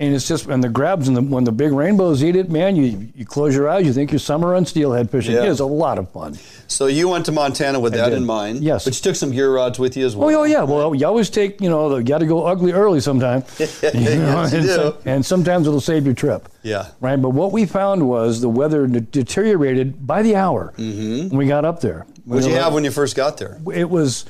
[0.01, 2.77] And it's just and the grabs and the, when the big rainbows eat it, man,
[2.77, 5.35] you you close your eyes, you think you're summer on steelhead fishing.
[5.35, 5.43] Yeah.
[5.43, 6.39] It is a lot of fun.
[6.69, 8.19] So you went to Montana with that did.
[8.19, 8.63] in mind.
[8.63, 8.85] Yes.
[8.85, 10.41] But you took some gear rods with you as oh, well.
[10.41, 10.63] Oh, yeah, yeah.
[10.63, 13.45] Well, you always take, you know, you got to go ugly early sometime.
[13.59, 14.67] Yes, you and, do.
[14.69, 16.49] so- and sometimes it'll save your trip.
[16.63, 16.89] Yeah.
[17.01, 17.21] Right.
[17.21, 21.29] But what we found was the weather de- deteriorated by the hour mm-hmm.
[21.29, 22.07] when we got up there.
[22.25, 23.59] What'd you have when you first got there?
[23.75, 24.27] It was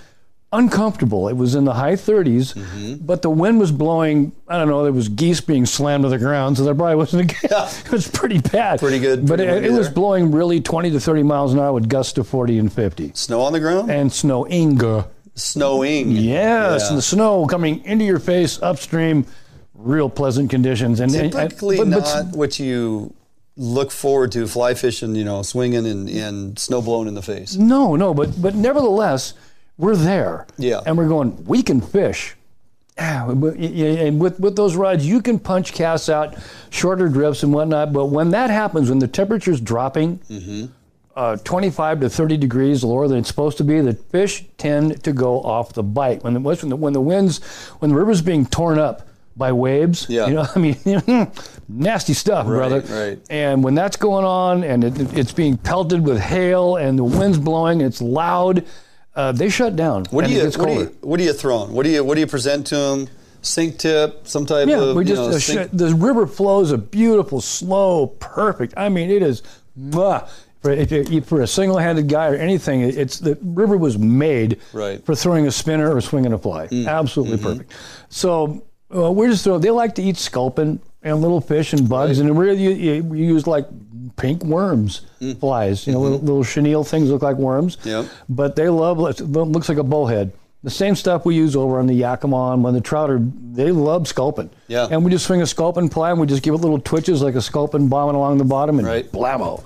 [0.53, 1.29] uncomfortable.
[1.29, 3.05] It was in the high 30s, Mm-hmm.
[3.07, 4.33] but the wind was blowing.
[4.49, 4.83] I don't know.
[4.83, 7.33] There was geese being slammed to the ground, so there probably wasn't.
[7.33, 7.37] A,
[7.85, 8.79] it was pretty bad.
[8.81, 11.73] Pretty good, But pretty it, it was blowing really 20 to 30 miles an hour
[11.73, 13.91] with gusts to 40 and 50, Snow on the ground?
[13.91, 14.81] and snowing.
[15.35, 16.11] Snowing.
[16.11, 16.89] Yes, Yeah.
[16.89, 19.27] and the snow coming into your face upstream.
[19.75, 23.15] Real pleasant conditions, and and- Typically but- but- not what you
[23.57, 27.55] look forward to fly fishing, you know, swinging and, and snow blowing in the face.
[27.57, 29.35] No, no, but but nevertheless,
[29.79, 30.47] we're there.
[30.59, 30.81] Yeah.
[30.85, 31.45] And we're going.
[31.47, 32.35] We can fish.
[32.99, 36.37] Yeah, and with with those rods, you can punch casts out
[36.71, 37.93] shorter drifts and whatnot.
[37.93, 40.19] But when that happens, when the temperature's dropping,
[41.15, 45.13] uh, 25 to 30 degrees lower than it's supposed to be, the fish tend to
[45.13, 46.25] go off the bite.
[46.25, 47.39] When the when the, when the winds,
[47.79, 49.07] when the river's being torn up
[49.37, 50.27] by waves, Yeah.
[50.27, 50.77] you know, I mean,
[51.69, 52.81] nasty stuff, brother.
[52.81, 53.21] right.
[53.31, 57.39] And when that's going on and it, it's being pelted with hail and the wind's
[57.39, 58.65] blowing, it's loud,
[59.19, 60.05] uh, they shut down.
[60.11, 61.67] What do you what do you what do you throw?
[61.67, 63.09] What do you what do you present to them?
[63.43, 66.73] Sink tip, some type Yeah, of we you just know, uh, sink- the river flows
[66.73, 68.75] a beautiful, slow, perfect.
[68.77, 69.43] I mean, it is.
[69.79, 70.29] mwah.
[70.61, 75.05] For, if you, for a single-handed guy or anything, it's the river was made Right.
[75.07, 76.67] for throwing a spinner or swinging a fly.
[76.73, 77.73] Absolutely perfect.
[78.09, 79.61] So uh, we're just throwing.
[79.61, 83.19] They like to eat sculpin and little fish and bugs, and we you, you, we
[83.19, 83.67] use like
[84.17, 85.39] pink worms, mm.
[85.39, 85.87] flies.
[85.87, 86.27] You know, little, mm-hmm.
[86.27, 87.79] little chenille things look like worms.
[87.85, 88.07] Yep.
[88.29, 90.33] But they love it looks like a bullhead.
[90.65, 94.09] The same stuff we use over on the Yakima when the trout are they love
[94.09, 94.51] sculpin.
[94.67, 94.89] Yeah.
[94.91, 97.37] And we just swing a sculpin ply and we just give it little twitches like
[97.37, 99.11] a sculpin bombing along the bottom and Right.
[99.11, 99.65] blammo.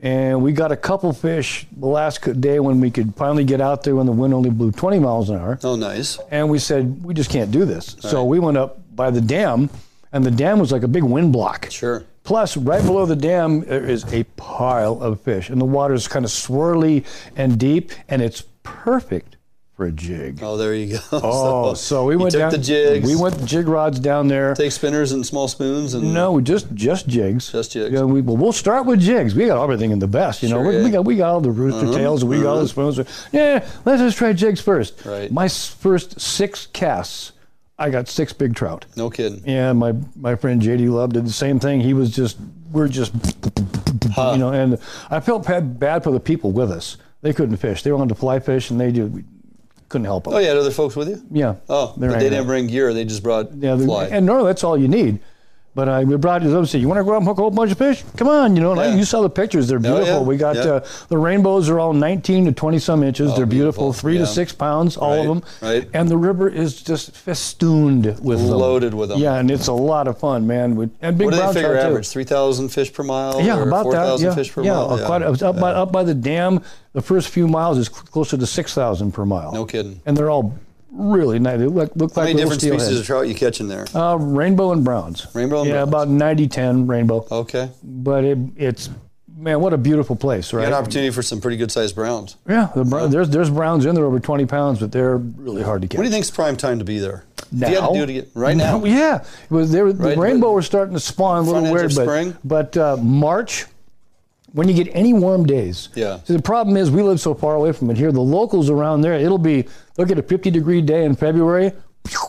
[0.00, 3.82] And we got a couple fish the last day when we could finally get out
[3.82, 5.58] there when the wind only blew 20 miles an hour.
[5.64, 6.18] Oh, nice.
[6.30, 7.96] And we said, we just can't do this.
[7.98, 9.70] So we went up by the dam,
[10.12, 11.68] and the dam was like a big wind block.
[11.70, 12.04] Sure.
[12.24, 16.24] Plus, right below the dam there is a pile of fish, and the water's kind
[16.24, 17.04] of swirly
[17.36, 19.36] and deep, and it's perfect
[19.74, 20.40] for a jig.
[20.42, 21.00] Oh, there you go.
[21.22, 22.50] Oh, so we you went took down.
[22.50, 23.06] the jigs.
[23.06, 24.52] We went jig rods down there.
[24.54, 27.52] take spinners and small spoons and No, we just just jigs.
[27.52, 27.92] Just jigs.
[27.94, 29.34] Yeah, we, well, we'll start with jigs.
[29.36, 30.42] We got everything in the best.
[30.42, 30.80] You know, Sure, we, we yeah.
[30.80, 32.24] Uh-huh, got we got all the rooster tails.
[32.24, 32.98] We got all the spoons.
[33.32, 35.04] Yeah, let's just try jigs first.
[35.06, 35.30] Right.
[35.30, 37.32] My first six casts,
[37.78, 38.86] I got six big trout.
[38.96, 39.42] no kidding.
[39.46, 41.80] Yeah, my my friend JD Love did the same thing.
[41.80, 42.36] He was just
[42.72, 44.78] we're just you know, and
[45.10, 46.96] I felt bad, bad for the people with us.
[47.22, 47.82] They couldn't fish.
[47.82, 49.12] They wanted to fly fish, and they just
[49.88, 50.34] couldn't help them.
[50.34, 51.22] Oh, you had other folks with you?
[51.30, 51.56] Yeah.
[51.68, 52.92] Oh, but they didn't bring gear.
[52.92, 54.06] They just brought Yeah, fly.
[54.06, 55.20] and normally that's all you need.
[55.78, 57.38] But I we brought it up and said, "You want to go out and hook
[57.38, 58.02] a whole bunch of fish?
[58.16, 58.94] Come on!" You know, I, Yeah.
[58.96, 60.06] you saw the pictures; they're Oh, beautiful.
[60.06, 60.62] yeah, We got yeah.
[60.64, 63.28] uh, the rainbows are all 19 to 20 some inches.
[63.36, 64.22] they're beautiful, beautiful, three yeah.
[64.22, 65.42] to six pounds, all Right, of them.
[65.62, 65.88] right.
[65.94, 68.48] And the river is just festooned with them.
[68.58, 69.20] Loaded with them.
[69.20, 70.74] Yeah, and it's a lot of fun, man.
[70.74, 72.08] With, and big what do they figure average?
[72.08, 73.40] 3,000 fish per mile?
[73.40, 74.02] Yeah, about that.
[74.18, 74.90] 4,000 Yeah, fish per yeah, mile?
[74.94, 76.60] uh, Quite, up, by, up by the dam,
[76.92, 79.52] the first few miles is closer to 6,000 per mile.
[79.52, 80.00] No kidding.
[80.06, 80.54] And they're all
[80.90, 81.58] really nice.
[81.58, 83.00] They look, look How like many different species steelheads.
[83.00, 83.86] of trout you catching there?
[83.94, 85.26] Uh, rainbow and browns.
[85.34, 85.86] Rainbow and Browns?
[85.86, 86.10] yeah, browns.
[86.12, 87.26] about 90-10 rainbow.
[87.30, 87.70] Okay.
[87.82, 88.88] But it, it's
[89.36, 90.64] man, what a beautiful place, You right?
[90.64, 92.36] got an opportunity for some pretty good sized browns.
[92.48, 95.82] Yeah, the, brown- there's there's browns in there over 20 pounds, but they're really hard
[95.82, 95.96] to catch.
[95.98, 97.24] What do you think's prime time to be there?
[97.52, 97.66] now?
[97.68, 98.84] If you had to do it again, right now.
[98.84, 99.92] yeah, it was there.
[99.92, 103.66] The Right, rainbow but- was starting to spawn a little weird, but but uh, March,
[104.58, 105.88] when you get any warm days.
[105.94, 106.18] Yeah.
[106.24, 108.10] See, the problem is we live so far away from it here.
[108.10, 111.70] The locals around there, it'll be they'll get a 50 degree day in February,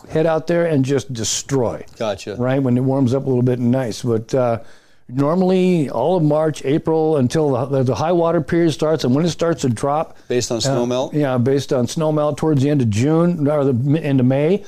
[0.08, 1.84] head out there and just destroy.
[1.98, 2.36] Gotcha.
[2.36, 4.02] right when it warms up a little bit and nice.
[4.02, 4.60] But uh,
[5.08, 9.30] normally, all of March, April until the, the high water period starts, and when it
[9.30, 11.12] starts to drop, Based on snow melt?
[11.14, 14.62] yeah, based on snow melt towards the end of June or the end of May,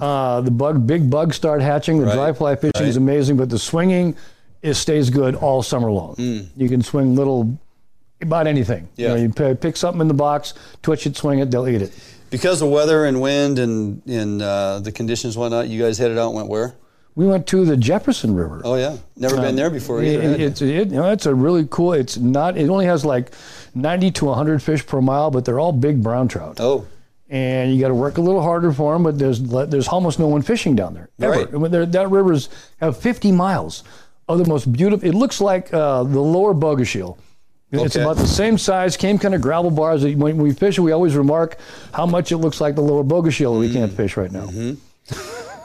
[0.00, 1.98] uh, the bug, big bugs start hatching.
[1.98, 2.18] The Mm-hmm.
[2.18, 4.16] Right, dry fly fishing is amazing, but the swinging
[4.62, 6.16] it stays good all summer long.
[6.16, 6.48] Mm.
[6.56, 7.58] You can swing little
[8.20, 8.88] about anything.
[8.96, 9.14] Yeah.
[9.14, 11.92] You, know, you pick something in the box, twitch it, swing it, they'll eat it.
[12.30, 16.18] Because of weather and wind and, and uh, the conditions and whatnot, you guys headed
[16.18, 16.74] out and went where?
[17.14, 18.60] We went to the Jefferson River.
[18.64, 18.96] Oh, yeah.
[19.16, 20.22] Never been there before either.
[20.22, 21.92] It- it's it, you know, it's a really cool.
[21.94, 22.56] It's not.
[22.56, 23.32] It only has like
[23.74, 26.58] ninety to hundred fish per mile, but they're all big brown trout.
[26.60, 26.86] oh,
[27.28, 29.02] And you got to work a little harder for them.
[29.02, 31.46] But there's there's almost no one fishing down there ever.
[31.58, 31.90] Right.
[31.92, 32.50] That river's
[32.80, 33.82] have fifty miles
[34.28, 35.08] of the most beautiful.
[35.08, 36.54] It looks like uh, the lower.
[37.70, 38.02] It's Okay.
[38.02, 40.02] about the same size, same kind of gravel bars.
[40.04, 41.58] When we fish, we always remark
[41.92, 43.72] how much it looks like the lower Bogachiel that we Mm.
[43.74, 44.46] can't fish right now.
[44.46, 44.74] Mm-hmm.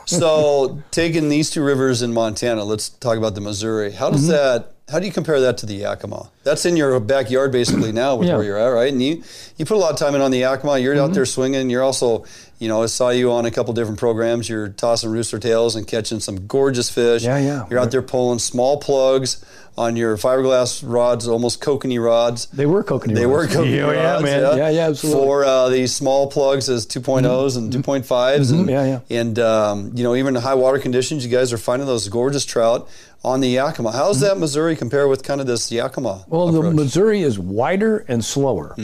[0.05, 3.91] so taking these two rivers in Montana, let's talk about the Missouri.
[3.91, 4.31] How does Mm-hmm.
[4.31, 4.69] that?
[4.91, 6.29] How do you compare that to the Yakima?
[6.43, 8.35] That's in your backyard basically now with Yeah.
[8.35, 8.91] where you're at, right?
[8.91, 9.23] And you
[9.57, 10.77] you put a lot of time in on the Yakima.
[10.79, 11.03] You're Mm-hmm.
[11.05, 11.69] out there swinging.
[11.69, 12.25] You're also,
[12.59, 14.47] you know, I saw you on a couple different programs.
[14.47, 17.23] You're tossing rooster tails and catching some gorgeous fish.
[17.23, 17.65] Yeah, yeah.
[17.69, 19.43] You're out there pulling small plugs
[19.75, 22.45] on your fiberglass rods, almost kokanee rods.
[22.47, 23.55] They were kokanee They were rods.
[23.55, 24.57] kokanee Yeah, yeah, rods, man.
[24.57, 25.21] Yeah, yeah, absolutely.
[25.21, 25.27] Mm-hmm.
[25.29, 29.19] For uh, these small plugs as 2.0s and 2.5s, and Yeah, yeah.
[29.19, 32.45] and um, you know even in high water conditions, you guys are finding those gorgeous
[32.45, 32.87] trout
[33.25, 33.91] on the Yakima.
[33.93, 36.09] How's that Missouri compare with kind of this Yakima?
[36.27, 36.31] Mm-hmm.
[36.35, 36.71] Well, the?
[36.71, 38.75] Missouri is wider and slower.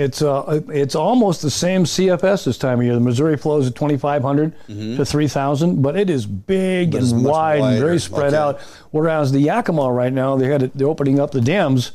[0.00, 0.04] Mm-hmm.
[0.04, 2.94] It's uh, it's almost the same CFS this time of year.
[2.94, 4.52] The Missouri flows at 2,500
[4.96, 8.36] to 3,000, but it is big and wide and very spread Okay.
[8.36, 8.60] out.
[8.90, 11.92] Whereas the Yakima right now, they had it, they're opening up the dams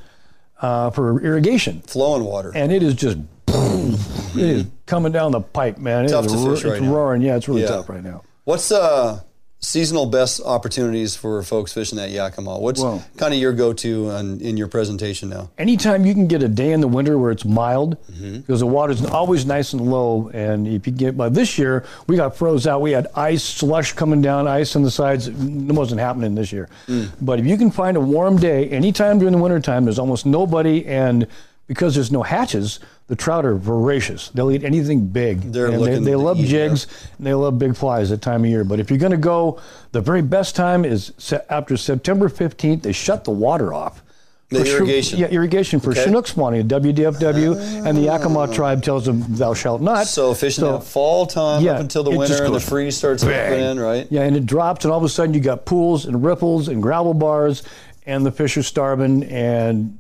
[0.62, 2.52] uh, for irrigation, flowing water.
[2.56, 6.06] and it is just it is coming down the pipe, man.
[6.06, 6.94] It Tough is to fish right it's now.
[6.94, 7.22] roaring.
[7.22, 7.68] Yeah, it's really Yeah.
[7.70, 8.22] tough right now.
[8.44, 9.22] What's uh
[9.66, 12.60] seasonal best opportunities for folks fishing that Yakima?
[12.60, 12.82] What's
[13.18, 15.50] kind of your go-to on, in your presentation now?
[15.58, 18.40] anytime you can get a day in the winter where it's mild, Mm-hmm.
[18.42, 22.16] because the water's always nice and low, and if you get, but this year we
[22.16, 22.82] got froze out.
[22.82, 25.28] We had ice, slush coming down, ice on the sides.
[25.28, 26.70] It wasn't happening this year.
[26.88, 27.10] Mm.
[27.22, 30.86] But if you can find a warm day anytime during the wintertime, there's almost nobody,
[30.86, 31.28] and
[31.68, 34.30] because there's no hatches, the trout are voracious.
[34.30, 35.42] They'll eat anything big.
[35.42, 36.88] They're and looking they, they love jigs
[37.18, 38.64] and they love big flies that time of year.
[38.64, 39.60] But if you're going to go,
[39.92, 42.82] the very best time is se- after September 15th.
[42.84, 44.02] They shut the water off.
[44.50, 45.18] The For irrigation.
[45.18, 46.04] yeah, irrigation for Okay.
[46.04, 46.68] Chinook spawning.
[46.68, 48.46] WDFW and the Yakima ah.
[48.46, 50.06] tribe tells them thou shalt not.
[50.06, 53.24] So fishing So- that fall time Yeah, up until the winter and the freeze starts
[53.24, 53.50] bang.
[53.50, 54.08] coming in, right?
[54.12, 56.82] Yeah, and it drops, and all of a sudden you got pools and ripples and
[56.82, 57.64] gravel bars,
[58.06, 59.98] and the fish are starving, and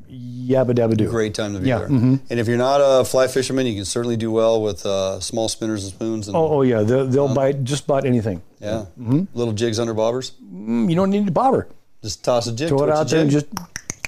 [0.48, 1.10] yabba dabba do.
[1.10, 1.88] Great time to be Yeah, there.
[1.90, 2.20] mhm.
[2.30, 5.48] And if you're not a fly fisherman, you can certainly do well with uh, small
[5.50, 6.28] spinners and spoons.
[6.28, 8.42] And, Oh, oh yeah, they'll, they'll bite just about anything.
[8.60, 8.86] yeah,
[9.34, 10.32] little jigs under bobbers.
[10.54, 11.68] Mm, You don't need a bobber.
[12.04, 12.70] Just toss a jig.
[12.70, 13.48] Throw it out there and just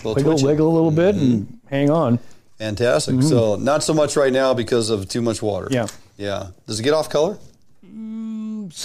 [0.04, 2.20] Little wiggle, wiggle a little bit and hang on.
[2.60, 3.16] Fantastic.
[3.16, 3.28] Mm-hmm.
[3.28, 5.68] So not so much right now because of too much water.
[5.72, 5.88] Yeah.
[6.18, 6.48] Yeah.
[6.68, 7.38] Does it get off color?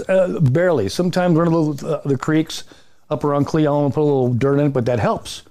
[0.08, 0.88] Uh, barely.
[0.88, 2.64] Sometimes run a little uh, the creeks
[3.10, 5.42] up around Cle Elum and put a little dirt in it, but that helps.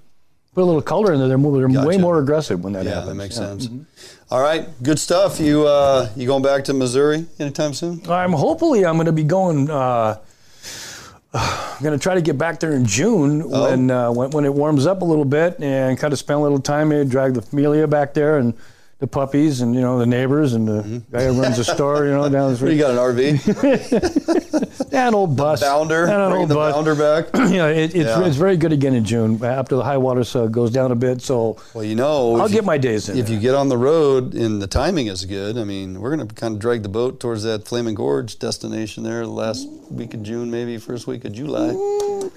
[0.53, 1.29] Put a little color in there.
[1.29, 3.07] They're, more, they're way more aggressive when that Yeah, happens.
[3.07, 3.43] that makes Yeah.
[3.43, 3.59] Mm-hmm.
[3.59, 4.17] sense.
[4.29, 5.39] All right, good stuff.
[5.39, 8.01] You uh, you going back to Missouri anytime soon?
[8.09, 9.69] I'm hopefully I'm going to be going.
[9.69, 10.17] Uh,
[11.33, 13.69] I'm going to try to get back there in June Oh.
[13.69, 16.43] when, uh, when when it warms up a little bit and kind of spend a
[16.43, 18.53] little time maybe drag the familia back there and
[19.01, 22.11] the puppies and you know the neighbors and the guy who runs the store you
[22.11, 22.67] know down the Mm-hmm.
[22.67, 24.91] You got an RV?
[24.91, 25.61] Yeah, an old bus.
[25.61, 26.03] Bounder?
[26.03, 26.73] And an old the bus.
[26.75, 27.25] bounder back?
[27.51, 28.23] yeah, it, it's, Yeah.
[28.25, 31.21] it's very good again in June after the high water uh, goes down a bit.
[31.23, 33.17] So Well, you know, I'll get you- my days in.
[33.17, 33.35] If there.
[33.35, 36.35] you get on the road and the timing is good, I mean, we're going to
[36.35, 40.21] kind of drag the boat towards that Flaming Gorge destination there the last week of
[40.21, 41.69] June, maybe first week of July,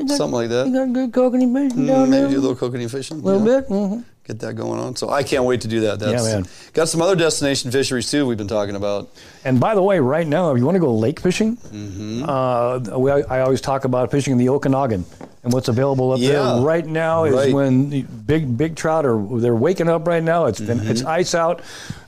[0.06, 0.66] something like that.
[0.68, 2.22] you got good kokanee fishing Mm, down there.
[2.22, 3.18] Maybe do a little kokanee fishing.
[3.18, 3.60] a little yeah.
[3.60, 3.68] bit.
[3.68, 4.96] hmm Get that going on.
[4.96, 5.98] So I can't wait to do that.
[5.98, 6.46] That's, man.
[6.72, 8.26] Got some other destination fisheries too.
[8.26, 9.10] We've been talking about.
[9.44, 12.24] And by the way, right now, if you want to go lake fishing, Mm-hmm.
[12.26, 15.04] uh, we, I always talk about fishing in the Okanagan
[15.44, 16.28] and what's available up Yeah.
[16.54, 17.52] there right now is Right.
[17.54, 20.46] when the big big trout are they're waking up right now.
[20.46, 20.90] It's been Mm-hmm.
[20.90, 21.60] it's ice out.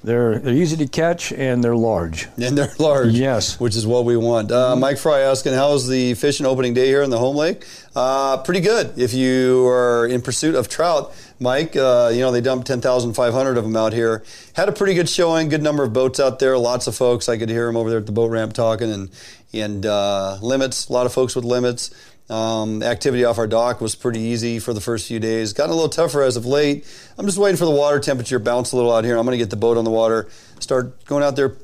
[0.02, 2.28] They're they're easy to catch and they're large.
[2.40, 3.12] And they're large.
[3.14, 3.58] Yes.
[3.60, 4.50] Which is what we want.
[4.52, 7.64] Uh, Mike Fry asking, how's the fishing opening day here in the home lake?
[7.94, 8.98] Uh, pretty good.
[8.98, 13.64] If you are in pursuit of trout, Mike, uh, you know, they dumped 10,500 of
[13.64, 14.22] them out here.
[14.54, 17.28] Had a pretty good showing, good number of boats out there, lots of folks.
[17.28, 19.10] I could hear them over there at the boat ramp talking and,
[19.52, 21.90] and uh, limits, a lot of folks with limits.
[22.28, 25.52] Um, activity off our dock was pretty easy for the first few days.
[25.52, 26.84] Gotten a little tougher as of late.
[27.18, 29.16] I'm just waiting for the water temperature to bounce a little out here.
[29.16, 31.54] I'm going to get the boat on the water, start going out there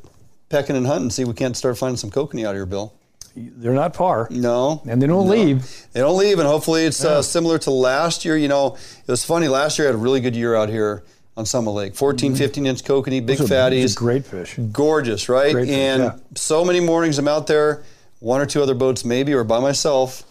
[0.50, 2.92] pecking and hunting, see if we can't start finding some kokanee out here, Bill.
[3.34, 4.28] They're not far.
[4.30, 4.82] No.
[4.86, 5.32] And they don't No.
[5.32, 5.86] leave.
[5.94, 8.36] They don't leave, and hopefully it's uh, similar to last year.
[8.36, 9.48] You know, it was funny.
[9.48, 11.02] Last year I had a really good year out here
[11.36, 11.94] on Summit Lake.
[11.96, 13.96] 14, 15 inch kokanee, big Those are- fatties.
[13.96, 14.58] great fish.
[14.70, 15.50] Gorgeous, right?
[15.52, 16.12] Great fish, and yeah.
[16.34, 17.82] so many mornings I'm out there,
[18.20, 20.22] one or two other boats maybe, or by myself.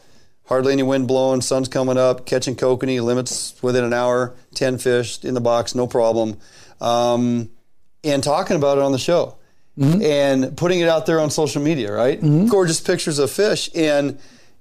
[0.51, 5.23] Hardly any wind blowing, sun's coming up, catching kokanee, limits within an hour, 10 fish
[5.23, 6.37] in the box, no problem.
[6.81, 7.49] Um,
[8.03, 9.37] and talking about it on the show
[9.79, 10.01] Mm-hmm.
[10.01, 12.19] and putting it out there on social media, right?
[12.49, 13.69] Gorgeous pictures of fish.
[13.73, 14.19] And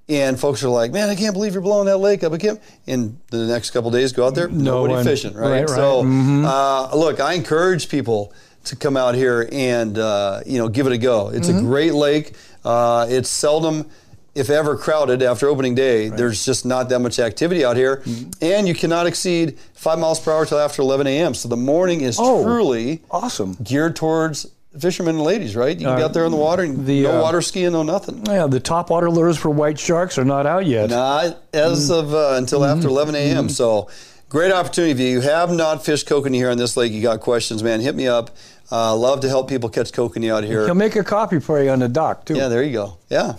[0.08, 2.32] and folks are like, man, I can't believe you're blowing that lake up.
[2.32, 2.60] I can't.
[2.86, 5.04] And the next couple days, go out there, No nobody one.
[5.04, 5.50] fishing, right?
[5.50, 5.68] Right, right.
[5.68, 6.44] So, Mhm.
[6.46, 8.32] uh, look, I encourage people
[8.66, 11.30] to come out here and uh, you know give it a go.
[11.30, 11.58] It's Mm-hmm.
[11.58, 12.34] a great lake.
[12.64, 13.86] Uh, it's seldom,
[14.34, 16.08] if ever, crowded after opening day.
[16.08, 18.30] There's just not that much activity out here, Mm-hmm.
[18.44, 21.34] and you cannot exceed five miles per hour till after 11 a.m.
[21.34, 22.42] So the morning is Oh.
[22.44, 23.56] truly Awesome.
[23.62, 24.46] geared towards
[24.78, 25.76] fishermen and ladies, right?
[25.78, 27.82] You can be out there in the water and the, no uh, water skiing, no
[27.82, 28.24] nothing.
[28.26, 30.90] Yeah, the top water lures for white sharks are not out yet.
[30.90, 33.48] Not as of uh, until after 11 a.m.
[33.48, 33.88] So
[34.28, 34.92] great opportunity.
[34.92, 37.96] If you have not fished kokanee here on this lake, you got questions, man, hit
[37.96, 38.30] me up.
[38.70, 40.64] Uh, love to help people catch kokanee out here.
[40.66, 42.36] He'll make a copy for you on the dock too.
[42.36, 42.98] Yeah, there you go.
[43.08, 43.34] Yeah.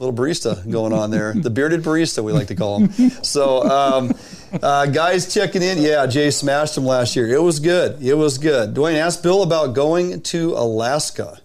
[0.00, 1.32] Little barista going on there.
[1.34, 3.10] The bearded barista, we like to call him.
[3.22, 4.12] So, um,
[4.60, 5.78] uh, guys checking in.
[5.78, 7.28] Yeah, Jay smashed him last year.
[7.28, 8.02] It was good.
[8.02, 8.74] It was good.
[8.74, 11.38] Dwayne, asked Bill about going to Alaska.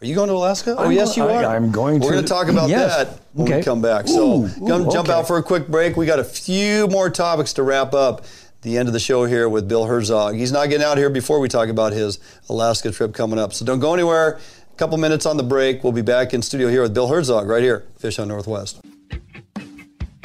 [0.00, 0.76] Are you going to Alaska?
[0.78, 1.56] oh, I'm yes, you I- are.
[1.56, 2.94] I'm going to We're going to talk about Yes.
[2.96, 3.56] that when Okay.
[3.58, 4.06] we come back.
[4.06, 5.12] So, Ooh, ooh, jump okay.
[5.12, 5.96] out for a quick break.
[5.96, 8.24] We got a few more topics to wrap up
[8.62, 10.34] the end of the show here with Bill Herzog.
[10.36, 13.52] He's not getting out here before we talk about his Alaska trip coming up.
[13.52, 14.38] So don't go anywhere.
[14.76, 15.82] Couple minutes on the break.
[15.82, 18.78] We'll be back in studio here with Bill Herzog right here, Fish Hunt Northwest.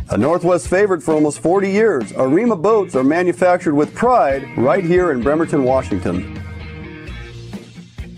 [0.09, 5.13] A Northwest favorite for almost 40 years, Arima boats are manufactured with pride right here
[5.13, 6.37] in Bremerton, Washington.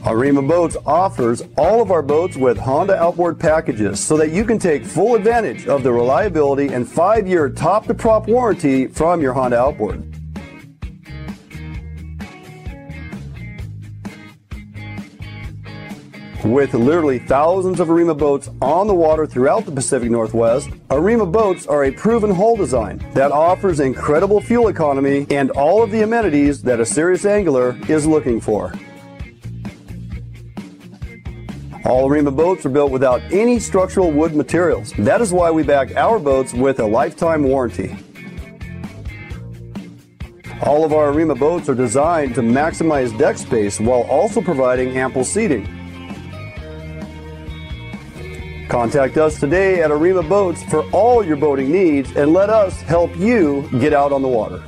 [0.07, 4.57] Arima Boats offers all of our boats with Honda outboard packages so that you can
[4.57, 9.33] take full advantage of the reliability and five year top to prop warranty from your
[9.33, 10.12] Honda outboard.
[16.43, 21.65] With literally thousands of Arima boats on the water throughout the Pacific Northwest, Arima boats
[21.65, 26.61] are a proven hull design that offers incredible fuel economy and all of the amenities
[26.63, 28.73] that a serious angler is looking for.
[31.85, 34.91] All Arima boats are built without any structural wood materials.
[34.99, 37.95] That is why we back our boats with a lifetime warranty.
[40.63, 45.23] All of our Arima boats are designed to maximize deck space while also providing ample
[45.23, 45.82] seating.
[48.69, 53.15] Contact us today at Arima Boats for all your boating needs and let us help
[53.17, 54.63] you get out on the water.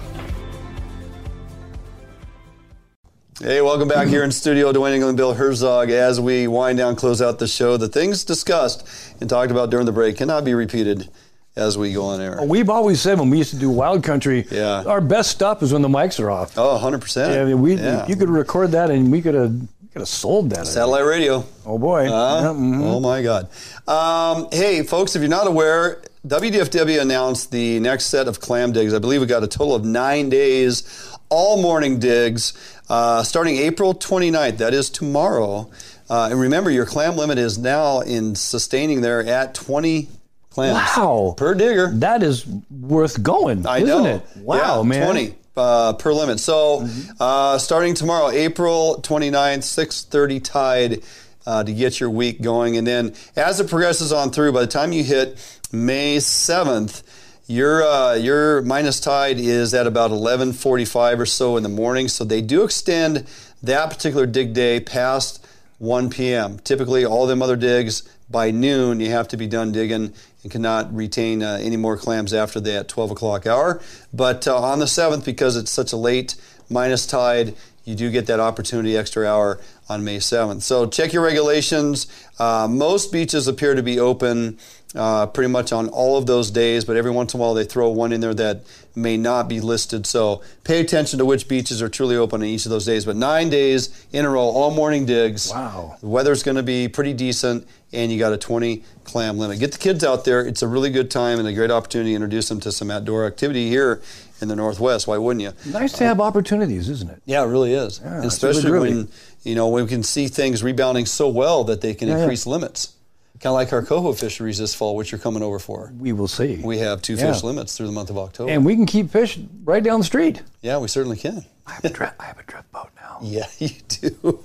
[3.40, 5.92] Hey, welcome back here in studio, Dwayne England, Bill Herzog.
[5.92, 8.88] As we wind down, close out the show, the things discussed
[9.22, 11.08] and talked about during the break cannot be repeated
[11.56, 12.40] as we go on air.
[12.44, 14.84] We've always said when we used to do Wild Country, Yeah.
[14.88, 16.58] our best stuff is when the mics are off.
[16.58, 17.32] Oh, 100%.
[17.34, 18.08] Yeah, I mean, we Yeah.
[18.08, 19.54] you could record that and we could have
[19.94, 20.68] could have sold that.
[20.68, 21.44] Satellite radio.
[21.66, 22.08] Oh boy.
[22.08, 22.40] Huh?
[22.44, 22.84] Yeah, mhm.
[22.84, 23.48] Oh my God.
[23.88, 28.94] Um, hey, folks, if you're not aware, WDFW announced the next set of clam digs.
[28.94, 30.84] I believe we got a total of nine days,
[31.30, 32.54] all morning digs,
[32.90, 34.58] uh, starting April 29th.
[34.58, 35.70] That is tomorrow.
[36.10, 40.08] Uh, and remember, your clam limit is now in sustaining there at 20
[40.50, 41.34] clams Wow.
[41.38, 41.92] per digger.
[41.96, 44.06] That is worth going, I isn't know.
[44.06, 44.24] it?
[44.38, 45.04] Wow, Yeah, man.
[45.06, 46.40] 20 uh, per limit.
[46.40, 46.88] So
[47.20, 51.02] uh, starting tomorrow, April 29th, 6:30 tide
[51.46, 54.68] uh, to get your week going, and then as it progresses on through, by the
[54.68, 55.38] time you hit
[55.72, 57.04] May 7th.
[57.50, 62.26] Your uh, your minus tide is at about 11:45 or so in the morning, so
[62.26, 63.26] they do extend
[63.64, 65.46] that particular dig day past
[65.78, 66.60] 1 p.m.
[66.60, 70.94] Typically, all them other digs by noon, you have to be done digging and cannot
[70.94, 73.82] retain uh, any more clams after that 12 o'clock hour.
[74.14, 76.36] But uh, on the 7th, because it's such a late
[76.70, 80.62] minus tide, you do get that opportunity extra hour on May 7th.
[80.64, 82.08] So check your regulations.
[82.38, 84.58] Uh, most beaches appear to be open
[84.96, 87.66] uh, pretty much on all of those days, but every once in a while they
[87.66, 88.62] throw one in there that
[88.96, 90.06] may not be listed.
[90.08, 93.06] So pay attention to which beaches are truly open on each of those days.
[93.06, 95.52] But nine days in a row, all morning digs.
[95.52, 95.98] Wow.
[96.00, 99.60] The weather's going to be pretty decent, and you got a 20 clam limit.
[99.60, 100.42] Get the kids out there.
[100.46, 103.28] It's a really good time and a great opportunity to introduce them to some outdoor
[103.28, 104.02] activity here
[104.42, 105.06] in the Northwest.
[105.06, 105.52] Why wouldn't you?
[105.72, 107.22] Nice to have opportunities, isn't it?
[107.26, 108.00] Yeah, it really is.
[108.04, 109.08] Yeah, especially really when
[109.44, 112.22] you know when we can see things rebounding so well that they can Yeah, yeah.
[112.24, 112.94] increase limits.
[113.40, 115.94] Kind of like our coho fisheries this fall, which you're coming over for.
[116.00, 116.60] We will see.
[116.64, 117.32] We have two Yeah.
[117.34, 118.52] fish limits through the month of October.
[118.52, 120.42] and we can keep fish right down the street.
[120.62, 121.46] yeah, we certainly can.
[121.68, 123.18] I have a drift, I have a drift boat now.
[123.22, 124.40] Yeah, you do.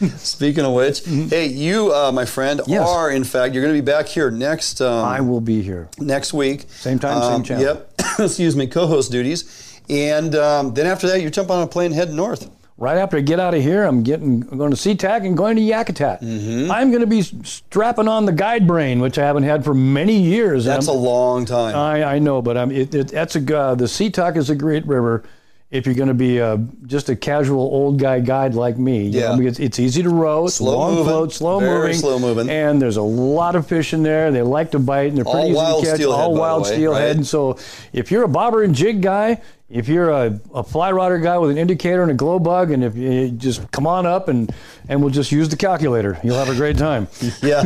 [0.16, 2.70] Speaking of which, hey, you, uh, my friend, Mm-hmm.
[2.72, 2.88] Yes.
[2.88, 4.80] are in fact you're going to be back here next.
[4.80, 5.88] Um, I will be here.
[5.98, 6.66] next week.
[6.70, 7.64] Same time, same channel.
[7.64, 7.94] Yep.
[8.20, 12.12] Excuse me, co-host duties, and um, then after that, you jump on a plane, head
[12.12, 12.48] north.
[12.80, 15.54] Right after I get out of here, I'm getting I'm going to SeaTac and going
[15.56, 16.22] to Yakutat.
[16.22, 16.70] Mm-hmm.
[16.70, 20.18] I'm going to be strapping on the guide brain, which I haven't had for many
[20.18, 20.64] years.
[20.64, 21.76] That's a long time.
[21.76, 24.86] I, I know, but I'm, it, it, that's a uh, the Situk is a great
[24.86, 25.24] river.
[25.70, 26.56] If you're going to be uh,
[26.86, 29.30] just a casual old guy guide like me, you Yeah.
[29.30, 32.18] know, because it's easy to row, it's Slow long moving, float, slow very moving, slow
[32.18, 32.50] moving.
[32.50, 34.32] and there's a lot of fish in there.
[34.32, 35.96] They like to bite, and they're All pretty easy wild to catch.
[36.00, 37.02] steelhead, all wild way, steelhead.
[37.06, 37.16] right?
[37.16, 37.56] And so,
[37.92, 41.50] if you're a bobber and jig guy, if you're a, a fly rodder guy with
[41.52, 44.52] an indicator and a glow bug, and if you just come on up and
[44.88, 47.06] and we'll just use the calculator, you'll have a great time.
[47.42, 47.62] yeah,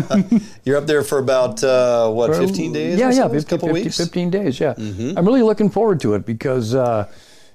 [0.64, 2.98] you're up there for about uh, what, 15 days?
[2.98, 3.28] Yeah, yeah, so?
[3.30, 3.96] 50, a couple 50, weeks.
[3.96, 4.60] 15 days.
[4.60, 6.74] Yeah, I'm really looking forward to it because.
[6.74, 7.10] Uh,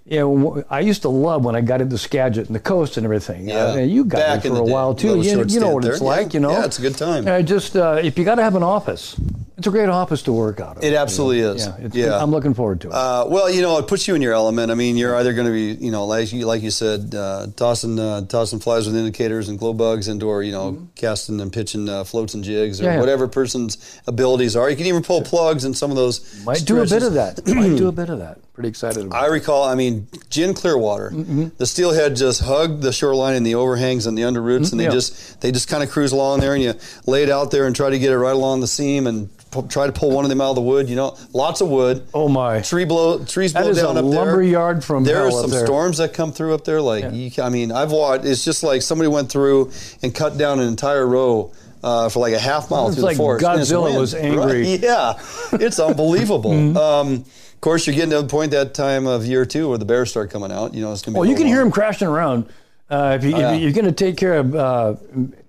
[0.10, 3.05] you know, I used to love when I got into Skagit and the coast and
[3.05, 3.47] everything.
[3.47, 3.66] Yeah.
[3.66, 4.72] Uh, you got Back for a day.
[4.72, 5.22] while too.
[5.22, 6.07] You, you know what it's there.
[6.07, 6.34] like, Yeah.
[6.34, 6.51] you know.
[6.51, 7.28] Yeah, it's a good time.
[7.28, 9.16] I just uh, if you got to have an office,
[9.57, 10.84] it's a great office to work out of.
[10.84, 11.68] It absolutely is.
[11.68, 12.24] Yeah, Yeah.
[12.24, 12.93] I'm looking forward to it.
[12.93, 14.72] Uh, well, you know, it puts you in your element.
[14.72, 17.47] I mean, you're either going to be, you know, like you, like you said, uh,
[17.55, 21.51] tossing uh, tossing flies with indicators and glow bugs, and or you know, casting and
[21.53, 22.89] pitching uh, floats and jigs, or Mm-hmm.
[22.89, 22.99] Yeah, yeah.
[23.01, 24.70] whatever person's abilities are.
[24.70, 26.43] You can even pull plugs and some of those.
[26.45, 27.45] Might do a bit of that.
[27.47, 28.39] Might do a bit of that.
[28.60, 29.24] Pretty excited about.
[29.24, 31.47] I recall, I mean, Gin Clearwater, Mm-hmm.
[31.57, 34.91] the steelhead just hugged the shoreline and the overhangs and the underroots, and they Mm-hmm.
[34.91, 34.97] Yeah.
[34.97, 36.74] just they just kind of cruise along there, and you
[37.05, 39.30] lay it out there and try to get it right along the seam and
[39.70, 40.89] try to pull one of them out of the wood.
[40.89, 42.05] You know, lots of wood.
[42.14, 42.60] Oh my!
[42.60, 44.03] Tree blow, trees That blow a down up there.
[44.03, 45.66] lumber yard from There are some there.
[45.66, 46.82] storms that come through up there.
[46.82, 47.12] Like, Yeah.
[47.12, 48.26] you, I mean, I've watched.
[48.26, 49.72] It's just like somebody went through
[50.03, 51.53] and cut down an entire row.
[51.82, 53.45] Uh, for like a half mile It's through like the forest.
[53.45, 54.64] Godzilla was angry.
[54.72, 54.80] Right?
[54.84, 55.14] Yeah,
[55.53, 56.51] it's unbelievable.
[56.51, 56.76] Mm-hmm.
[56.76, 57.24] um,
[57.60, 60.10] of course, you're getting to the point that time of year too where the bears
[60.10, 60.74] start coming out.
[60.74, 61.20] You know, it's gonna be.
[61.20, 62.45] Well, you can hear them crashing around.
[62.89, 63.51] Uh, if, you, yeah.
[63.53, 64.95] if you're going to take care of uh,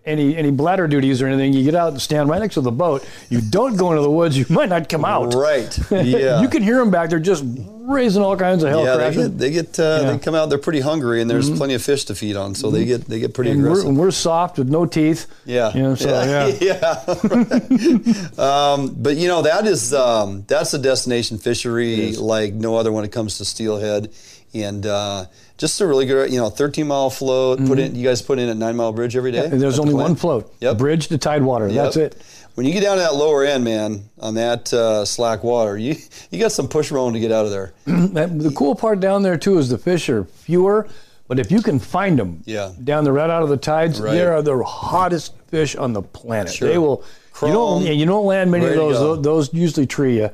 [0.05, 2.71] any any bladder duties or anything, you get out and stand right next to the
[2.71, 3.07] boat.
[3.31, 4.37] You don't go into the woods.
[4.37, 5.35] You might not come out.
[5.35, 5.79] Right.
[5.91, 6.41] Yeah.
[6.41, 9.39] you can hear them back there just raising all kinds of hell Yeah, they get
[9.39, 9.99] they get uh, Yeah.
[9.99, 10.07] Mm-hmm.
[10.09, 10.49] they come out.
[10.49, 13.21] They're pretty hungry, and there's plenty of fish to feed on, so they get they
[13.21, 13.89] get pretty and we're, aggressive.
[13.89, 15.27] and we're soft with no teeth.
[15.45, 15.73] Yeah.
[15.75, 16.47] You know, so, yeah.
[16.61, 17.05] yeah.
[17.25, 18.39] right.
[18.39, 23.05] um, but you know that is um, that's a destination fishery like no other when
[23.05, 24.13] it comes to steelhead,
[24.55, 25.27] and uh,
[25.61, 27.65] just a really good you know 13 mile float.
[27.67, 29.45] Put in you guys put in a Nine Mile Bridge every day.
[29.45, 30.53] And there's at the only one float.
[30.61, 30.79] Yep.
[30.79, 31.71] Bridge to Tidewater.
[31.71, 32.17] That's it.
[32.55, 35.95] When you get down to that lower end, man, on that uh, slack water, you
[36.31, 37.73] you got some push rowing to get out of there.
[37.85, 40.89] The cool part down there too is the fish are fewer,
[41.29, 42.73] but if you can find them Yeah.
[42.83, 44.13] down the right out of the tides, Right.
[44.13, 46.53] they are the hottest fish on the planet.
[46.55, 46.69] Sure.
[46.69, 47.05] They will.
[47.33, 47.83] Chrome, you don't.
[47.83, 48.99] yeah, You don't land many of those.
[48.99, 50.31] Those, those usually tree you.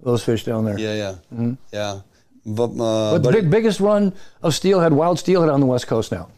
[0.00, 0.78] Those fish down there.
[0.78, 2.00] Yeah, yeah, yeah.
[2.48, 5.86] But, uh, But the but big, biggest run of steelhead, wild steelhead on the west
[5.88, 6.28] coast now,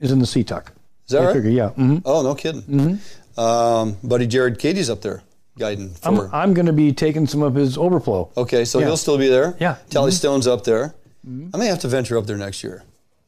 [0.00, 0.66] is in the Situk.
[1.06, 1.32] is that right?
[1.34, 1.68] figure, yeah.
[1.70, 2.98] hmm Oh, no kidding.
[3.38, 5.22] Um, buddy Jared Katie's up there
[5.58, 6.26] guiding for.
[6.26, 8.30] I'm, I'm going to be taking some of his overflow.
[8.36, 8.86] okay, so yeah.
[8.86, 9.56] he'll still be there.
[9.60, 9.74] Yeah.
[9.74, 9.88] Mm-hmm.
[9.90, 10.94] Tally Stone's up there.
[11.54, 12.82] I may have to venture up there next year.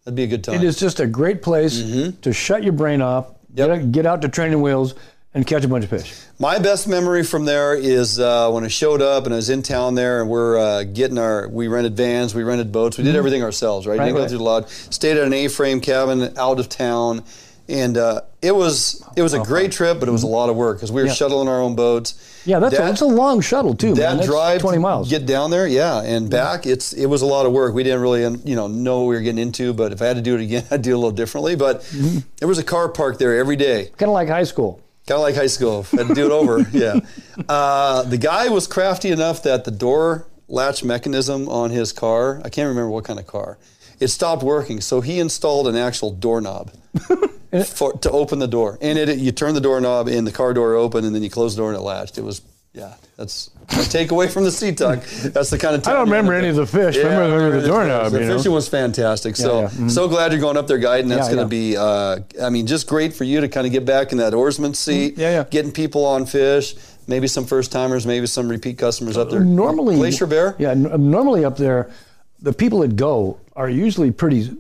[0.05, 0.57] That'd be a good time.
[0.57, 2.21] It is just a great place Mm-hmm.
[2.23, 4.95] to shut your brain off, get, out, get out to training wheels,
[5.35, 6.15] and catch a bunch of fish.
[6.39, 9.63] My best memory from there is uh, when I showed up and I was in
[9.63, 11.49] town there, and we're uh, getting our.
[11.49, 13.95] We rented vans, we rented boats, we did everything ourselves, right?
[13.95, 14.01] Mm-hmm.
[14.01, 14.69] Right, Didn't go through the lodge.
[14.69, 17.25] Stayed at an A-frame cabin out of town,
[17.69, 20.57] and uh, it was it was a great trip, but it was a lot of
[20.57, 21.15] work because we were Yeah.
[21.15, 22.31] shuttling our own boats.
[22.47, 23.95] Yeah, that's, a, that's a long shuttle too.
[23.95, 25.09] that That's drive 20 miles.
[25.09, 28.03] get down there yeah and back it's it was a lot of work we didn't
[28.03, 30.35] really you know know what we were getting into but if i had to do
[30.35, 32.19] it again i'd do it a little differently but Mm-hmm.
[32.37, 34.79] there was a car park there every day kind of like high school.
[35.07, 35.83] Kind of like high school.
[35.85, 36.67] Had to do it over.
[36.73, 37.01] Yeah.
[37.49, 42.51] Uh, the guy was crafty enough that the door latch mechanism on his car i
[42.51, 43.57] can't remember what kind of car
[44.01, 44.81] it stopped working.
[44.81, 46.73] So he installed an actual doorknob
[47.67, 48.79] for, to open the door.
[48.81, 51.55] And it, you turn the doorknob and the car door opened and then you close
[51.55, 52.19] the door and it latched.
[52.19, 52.41] It was
[52.75, 56.49] yeah that's a takeaway from the Situk that's the kind of I don't remember any
[56.49, 56.97] of the fish.
[56.97, 58.11] yeah, remember, remember the doorknob.
[58.13, 58.37] The know?
[58.37, 59.37] fishing was fantastic.
[59.37, 59.69] So yeah.
[59.69, 59.91] Mhm.
[59.91, 61.09] so glad you're going up there guiding.
[61.09, 63.73] That's Yeah, going to be, uh, I mean, just great for you to kind of
[63.73, 65.13] get back in that oarsman seat.
[65.13, 65.21] Mm-hmm.
[65.21, 65.45] Yeah, yeah.
[65.45, 66.75] Getting people on fish.
[67.07, 68.07] Maybe some first timers.
[68.07, 69.41] Maybe some repeat customers up there.
[69.41, 70.57] normally Glacier Bear.
[70.59, 71.91] Yeah, n- normally up there,
[72.43, 74.51] the people that go are usually pretty.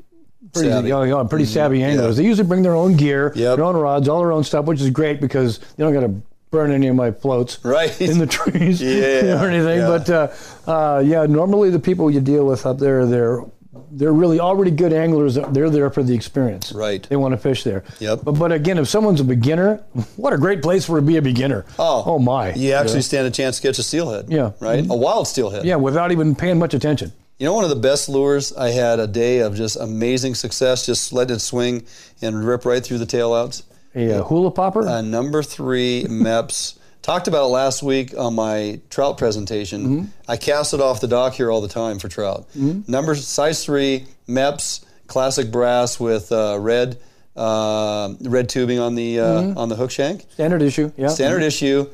[0.52, 0.90] Pretty, Savvy.
[0.90, 1.08] Mm-hmm.
[1.08, 2.16] you know, pretty savvy anglers.
[2.16, 2.22] yeah.
[2.22, 3.56] They usually bring their own gear, Yep.
[3.56, 6.14] their own rods, all their own stuff, which is great because they don't got to
[6.54, 8.00] burn any of my floats Right.
[8.00, 9.78] in the trees Yeah, or anything.
[9.80, 9.88] yeah.
[9.88, 10.28] But uh,
[10.70, 13.42] uh, yeah, normally the people you deal with up there, they're
[13.90, 15.34] they're really already good anglers.
[15.34, 16.72] They're there for the experience.
[16.72, 17.02] Right.
[17.08, 17.82] They want to fish there.
[18.00, 18.20] Yep.
[18.24, 19.76] But, but again, if someone's a beginner,
[20.16, 21.64] what a great place for to be a beginner.
[21.78, 22.54] Oh, oh my.
[22.54, 24.26] You actually stand a chance to catch a steelhead.
[24.30, 24.38] Yeah.
[24.50, 24.64] Mm-hmm.
[24.64, 24.84] Right.
[24.88, 25.64] A wild steelhead.
[25.64, 27.12] Yeah, without even paying much attention.
[27.38, 30.86] You know, one of the best lures I had a day of just amazing success.
[30.86, 31.84] Just let it swing
[32.22, 33.64] and rip right through the tail outs.
[33.94, 34.86] A uh, hula popper.
[34.86, 36.78] A number three Mepps.
[37.02, 39.84] Talked about it last week on my trout presentation.
[39.84, 40.04] Mm-hmm.
[40.26, 42.46] I cast it off the dock here all the time for trout.
[42.56, 46.96] Number size three Mepps, classic brass with uh, red
[47.36, 49.58] uh, red tubing on the uh, Mm-hmm.
[49.58, 50.24] on the hook shank.
[50.32, 50.92] Standard issue.
[50.96, 51.08] Yeah.
[51.08, 51.90] Standard issue.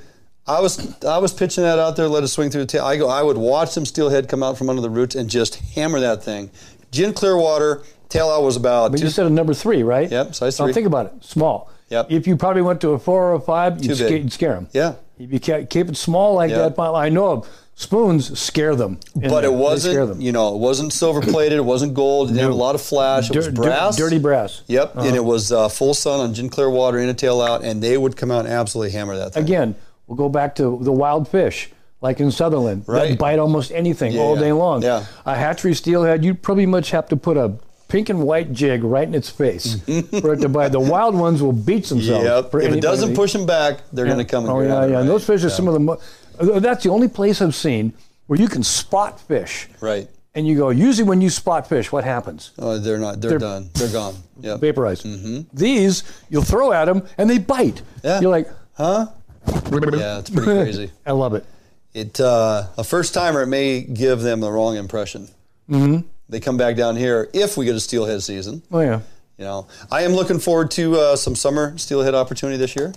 [0.47, 2.85] I was I was pitching that out there, let it swing through the tail.
[2.85, 3.09] I go.
[3.09, 6.23] I would watch some steelhead come out from under the roots and just hammer that
[6.23, 6.51] thing.
[6.93, 7.83] Gin clear water.
[8.09, 10.11] Tail out was about But two, you said a number three, right?
[10.11, 10.73] Yep, size Now three.
[10.73, 11.25] think about it.
[11.25, 11.71] Small.
[11.91, 12.11] Yep.
[12.11, 14.69] If you probably went to a four or a five, you'd, sca- you'd scare them.
[14.73, 14.95] yeah.
[15.19, 16.77] If you ca- keep it small like Yep.
[16.77, 18.99] that, I know of spoons scare them.
[19.15, 19.51] But there.
[19.51, 21.59] it wasn't, you know, it wasn't silver plated.
[21.59, 22.29] It wasn't gold.
[22.29, 23.29] It didn't have a lot of flash.
[23.31, 23.97] It was dir- brass.
[23.97, 24.63] dirty brass.
[24.67, 27.63] Yep, and it was uh, full sun on gin clear water in a tail out,
[27.65, 29.43] and they would come out and absolutely hammer that thing.
[29.45, 29.75] Again,
[30.07, 32.85] we'll go back to the wild fish, like in Sutherland.
[32.87, 33.11] Right.
[33.11, 34.41] That bite almost anything Yeah, all yeah.
[34.43, 34.83] day long.
[34.83, 35.05] Yeah.
[35.27, 37.53] A hatchery steelhead, you'd pretty much have to put a
[37.91, 39.75] pink and white jig right in its face
[40.21, 40.69] for it to bite.
[40.73, 42.25] The wild ones will beat themselves.
[42.25, 42.55] Yep.
[42.63, 45.01] If it doesn't push them back, they're going to come and Oh yeah, yeah.
[45.01, 45.81] And those fish are some of the.
[45.81, 46.01] Mo-
[46.39, 47.93] uh, that's the only place I've seen
[48.27, 49.69] where you can spot fish.
[49.81, 50.09] Right.
[50.35, 50.71] And you go.
[50.71, 52.53] Usually, when you spot fish, what happens?
[52.59, 53.21] Oh, they're not.
[53.21, 53.71] They're, They're- done.
[53.75, 54.15] They're gone.
[54.41, 54.61] Yep.
[54.61, 55.05] Vaporized.
[55.53, 57.75] These you'll throw at them and they bite.
[57.83, 58.07] Mm-hmm.
[58.07, 58.21] Yeah.
[58.21, 59.07] You're like, Huh?
[59.47, 60.91] Yeah, it's pretty crazy.
[61.05, 61.45] I love it.
[61.93, 65.29] It uh, a first timer it may give them the wrong impression.
[65.69, 66.07] Mm-hmm.
[66.31, 68.63] They come back down here if we get a steelhead season.
[68.73, 69.01] Oh yeah.
[69.37, 72.93] You know, I am looking forward to uh, some summer steelhead opportunity this year.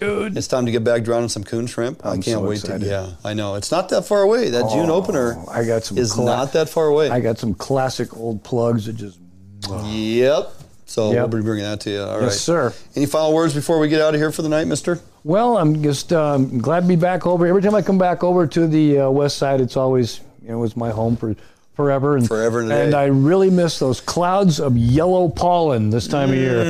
[0.00, 0.36] Dude.
[0.36, 2.04] It's time to get back drowning some coon shrimp.
[2.04, 2.80] I I'm can't so wait excited.
[2.80, 2.86] to.
[2.90, 4.50] Yeah, I know it's not that far away.
[4.50, 7.10] That June opener I got some is cla- not that far away.
[7.10, 9.18] I got some classic old plugs that just.
[9.84, 10.50] yep.
[10.86, 11.30] So Yep.
[11.30, 12.02] we'll be bringing that to you.
[12.02, 12.72] All right, Yes, sir.
[12.94, 15.00] Any final words before we get out of here for the night, Mister?
[15.22, 17.46] Well, I'm just um, glad to be back over.
[17.46, 20.62] Every time I come back over to the uh, west side, it's always you know
[20.64, 21.34] it's my home for
[21.74, 22.94] forever and Forever and And.
[22.94, 26.64] I really miss those clouds of yellow pollen this time of year.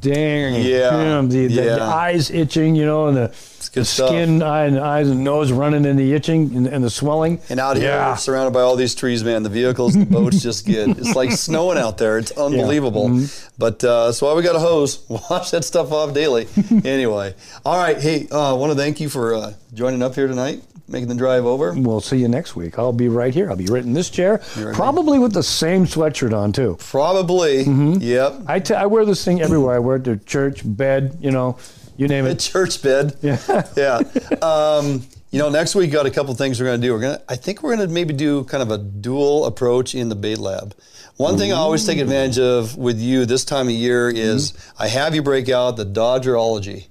[0.00, 0.64] Dang, Mm.
[0.64, 0.90] Yeah.
[0.90, 3.28] damn, the, the, the eyes itching, you know, and the,
[3.74, 7.40] the skin, eye, and eyes and nose running and the itching and, and the swelling.
[7.48, 8.16] And out here, Yeah.
[8.16, 11.78] surrounded by all these trees, man, the vehicles, the boats just get, it's like snowing
[11.78, 12.18] out there.
[12.18, 13.08] It's unbelievable.
[13.08, 13.48] Mm-hmm.
[13.58, 15.04] But uh, that's why we got a hose.
[15.08, 16.48] Wash that stuff off daily.
[16.84, 17.98] anyway, all right.
[18.00, 20.62] Hey, I uh, want to thank you for uh, joining up here tonight,
[20.92, 21.72] making the drive over.
[21.74, 22.78] We'll see you next week.
[22.78, 23.50] I'll be right here.
[23.50, 24.38] I'll be right in this chair,
[24.74, 26.76] probably with the same sweatshirt on too.
[26.78, 27.64] Probably.
[27.64, 27.94] Mm-hmm.
[28.00, 28.42] Yep.
[28.46, 29.74] I, t- I wear this thing everywhere.
[29.74, 31.58] I wear it to church, bed, you know,
[31.96, 32.38] you name it.
[32.40, 33.16] church bed.
[33.22, 33.66] Yeah.
[33.76, 34.00] yeah.
[34.42, 36.92] Um, you know, next week got a couple things we're going to do.
[36.92, 39.94] We're going to, I think we're going to maybe do kind of a dual approach
[39.94, 40.74] in the bait lab.
[41.16, 44.88] One thing I always take advantage of with you this time of year is I
[44.88, 46.86] have you break out the Dodgerology.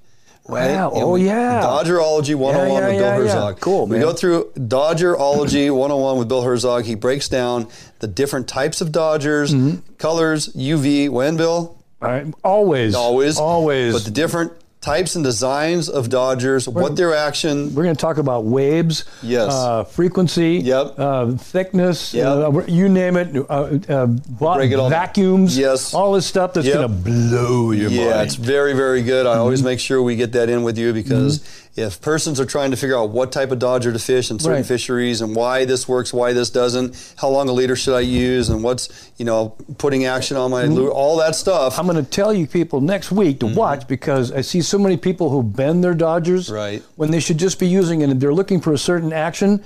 [0.52, 0.72] Right?
[0.76, 0.92] Wow.
[0.94, 1.62] Oh, yeah.
[1.64, 3.16] Dodgerology 101 Yeah, yeah, with Bill yeah.
[3.16, 3.60] Herzog.
[3.62, 6.84] Cool, We go through Dodgerology 101 with Bill Herzog.
[6.86, 7.68] He breaks down
[8.00, 9.94] the different types of Dodgers, Mm-hmm.
[9.98, 11.10] colors, UV.
[11.10, 11.78] When, Bill?
[12.00, 12.26] Right.
[12.44, 12.96] Always.
[12.96, 13.38] Always.
[13.38, 13.94] Always.
[13.94, 17.74] But the different types and designs of Dodgers, what their action.
[17.76, 19.54] We're going to talk about waves, Yes.
[19.54, 20.96] uh, frequency, Yep.
[20.98, 22.26] uh, thickness, Yep.
[22.56, 25.00] uh, you name it, uh, uh, break it all down.
[25.00, 25.94] vacuums, Yes.
[25.94, 26.76] all this stuff that's Yep.
[26.76, 28.10] going to blow your Yeah, mind.
[28.10, 29.28] Yeah, it's very, very good.
[29.28, 29.40] I Mm-hmm.
[29.42, 31.42] always make sure we get that in with you because
[31.76, 34.58] if persons are trying to figure out what type of Dodger to fish in certain
[34.58, 34.66] Right.
[34.66, 38.50] fisheries and why this works, why this doesn't, how long a leader should I use,
[38.50, 41.74] and what's you know putting action on my lure, all that stuff.
[41.74, 41.80] Mm-hmm.
[41.80, 44.98] I'm going to tell you people next week to watch because I see so many
[44.98, 46.84] people who bend their Dodgers Right.
[46.98, 48.06] when they should just be using it.
[48.06, 49.64] And if they're looking for a certain action,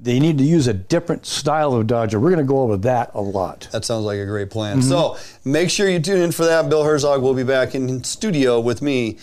[0.00, 2.20] they need to use a different style of Dodger.
[2.20, 3.66] We're going to go over that a lot.
[3.72, 4.78] That sounds like a great plan.
[4.78, 4.88] Mm-hmm.
[4.88, 6.68] So make sure you tune in for that.
[6.68, 9.18] Bill Herzog will be back in studio with me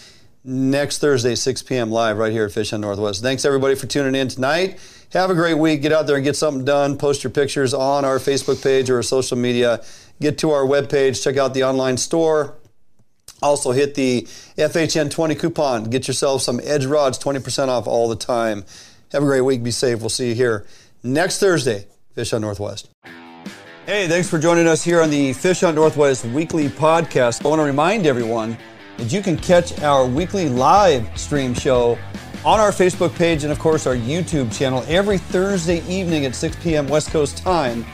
[0.46, 1.92] next Thursday, 6 p.m.
[1.92, 3.22] live right here at Fish Hunt Northwest.
[3.22, 4.80] Thanks everybody for tuning in tonight.
[5.12, 5.82] Have a great week.
[5.82, 6.98] Get out there and get something done.
[6.98, 9.84] Post your pictures on our Facebook page or our social media.
[10.22, 11.24] Get to our webpage.
[11.24, 12.56] Check out the online store.
[13.42, 14.22] Also hit the
[14.58, 15.86] FHN20 coupon.
[15.86, 18.66] Get yourself some Edge rods, 20% off all the time.
[19.12, 19.64] Have a great week.
[19.64, 20.00] Be safe.
[20.00, 20.66] We'll see you here
[21.04, 22.90] next Thursday, Fish Hunt Northwest.
[23.86, 27.46] Hey, thanks for joining us here on the Fish Hunt Northwest weekly podcast.
[27.46, 28.58] I want to remind everyone
[28.98, 31.98] that you can catch our weekly live stream show
[32.46, 36.56] on our Facebook page and, of course, our YouTube channel every Thursday evening at 6
[36.62, 36.88] p.m.
[36.88, 37.86] West Coast time.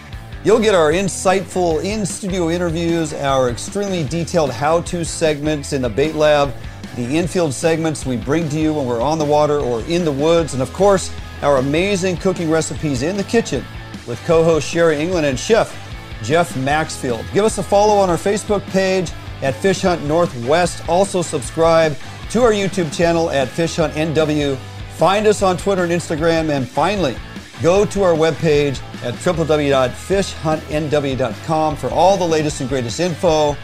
[0.43, 5.89] You'll get our insightful in studio interviews, our extremely detailed how to segments in the
[5.89, 6.53] bait lab,
[6.95, 10.11] the infield segments we bring to you when we're on the water or in the
[10.11, 11.11] woods, and of course,
[11.41, 13.63] our amazing cooking recipes in the kitchen
[14.07, 15.77] with co host Sherry England and chef
[16.23, 17.25] Jeff Maxfield.
[17.33, 19.11] Give us a follow on our Facebook page
[19.41, 20.87] at Fish Hunt Northwest.
[20.87, 21.97] Also, subscribe
[22.29, 24.55] to our YouTube channel at Fish Hunt NW.
[24.95, 26.49] Find us on Twitter and Instagram.
[26.49, 27.15] And finally,
[27.61, 33.55] go to our webpage at www.fishhuntnw.com for all the latest and greatest info.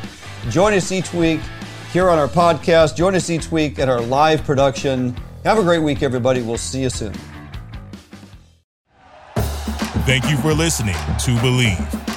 [0.50, 1.40] Join us each week
[1.92, 2.96] here on our podcast.
[2.96, 5.16] Join us each week at our live production.
[5.44, 6.42] Have a great week, everybody.
[6.42, 7.14] We'll see you soon.
[10.06, 12.17] Thank you for listening to Bleav.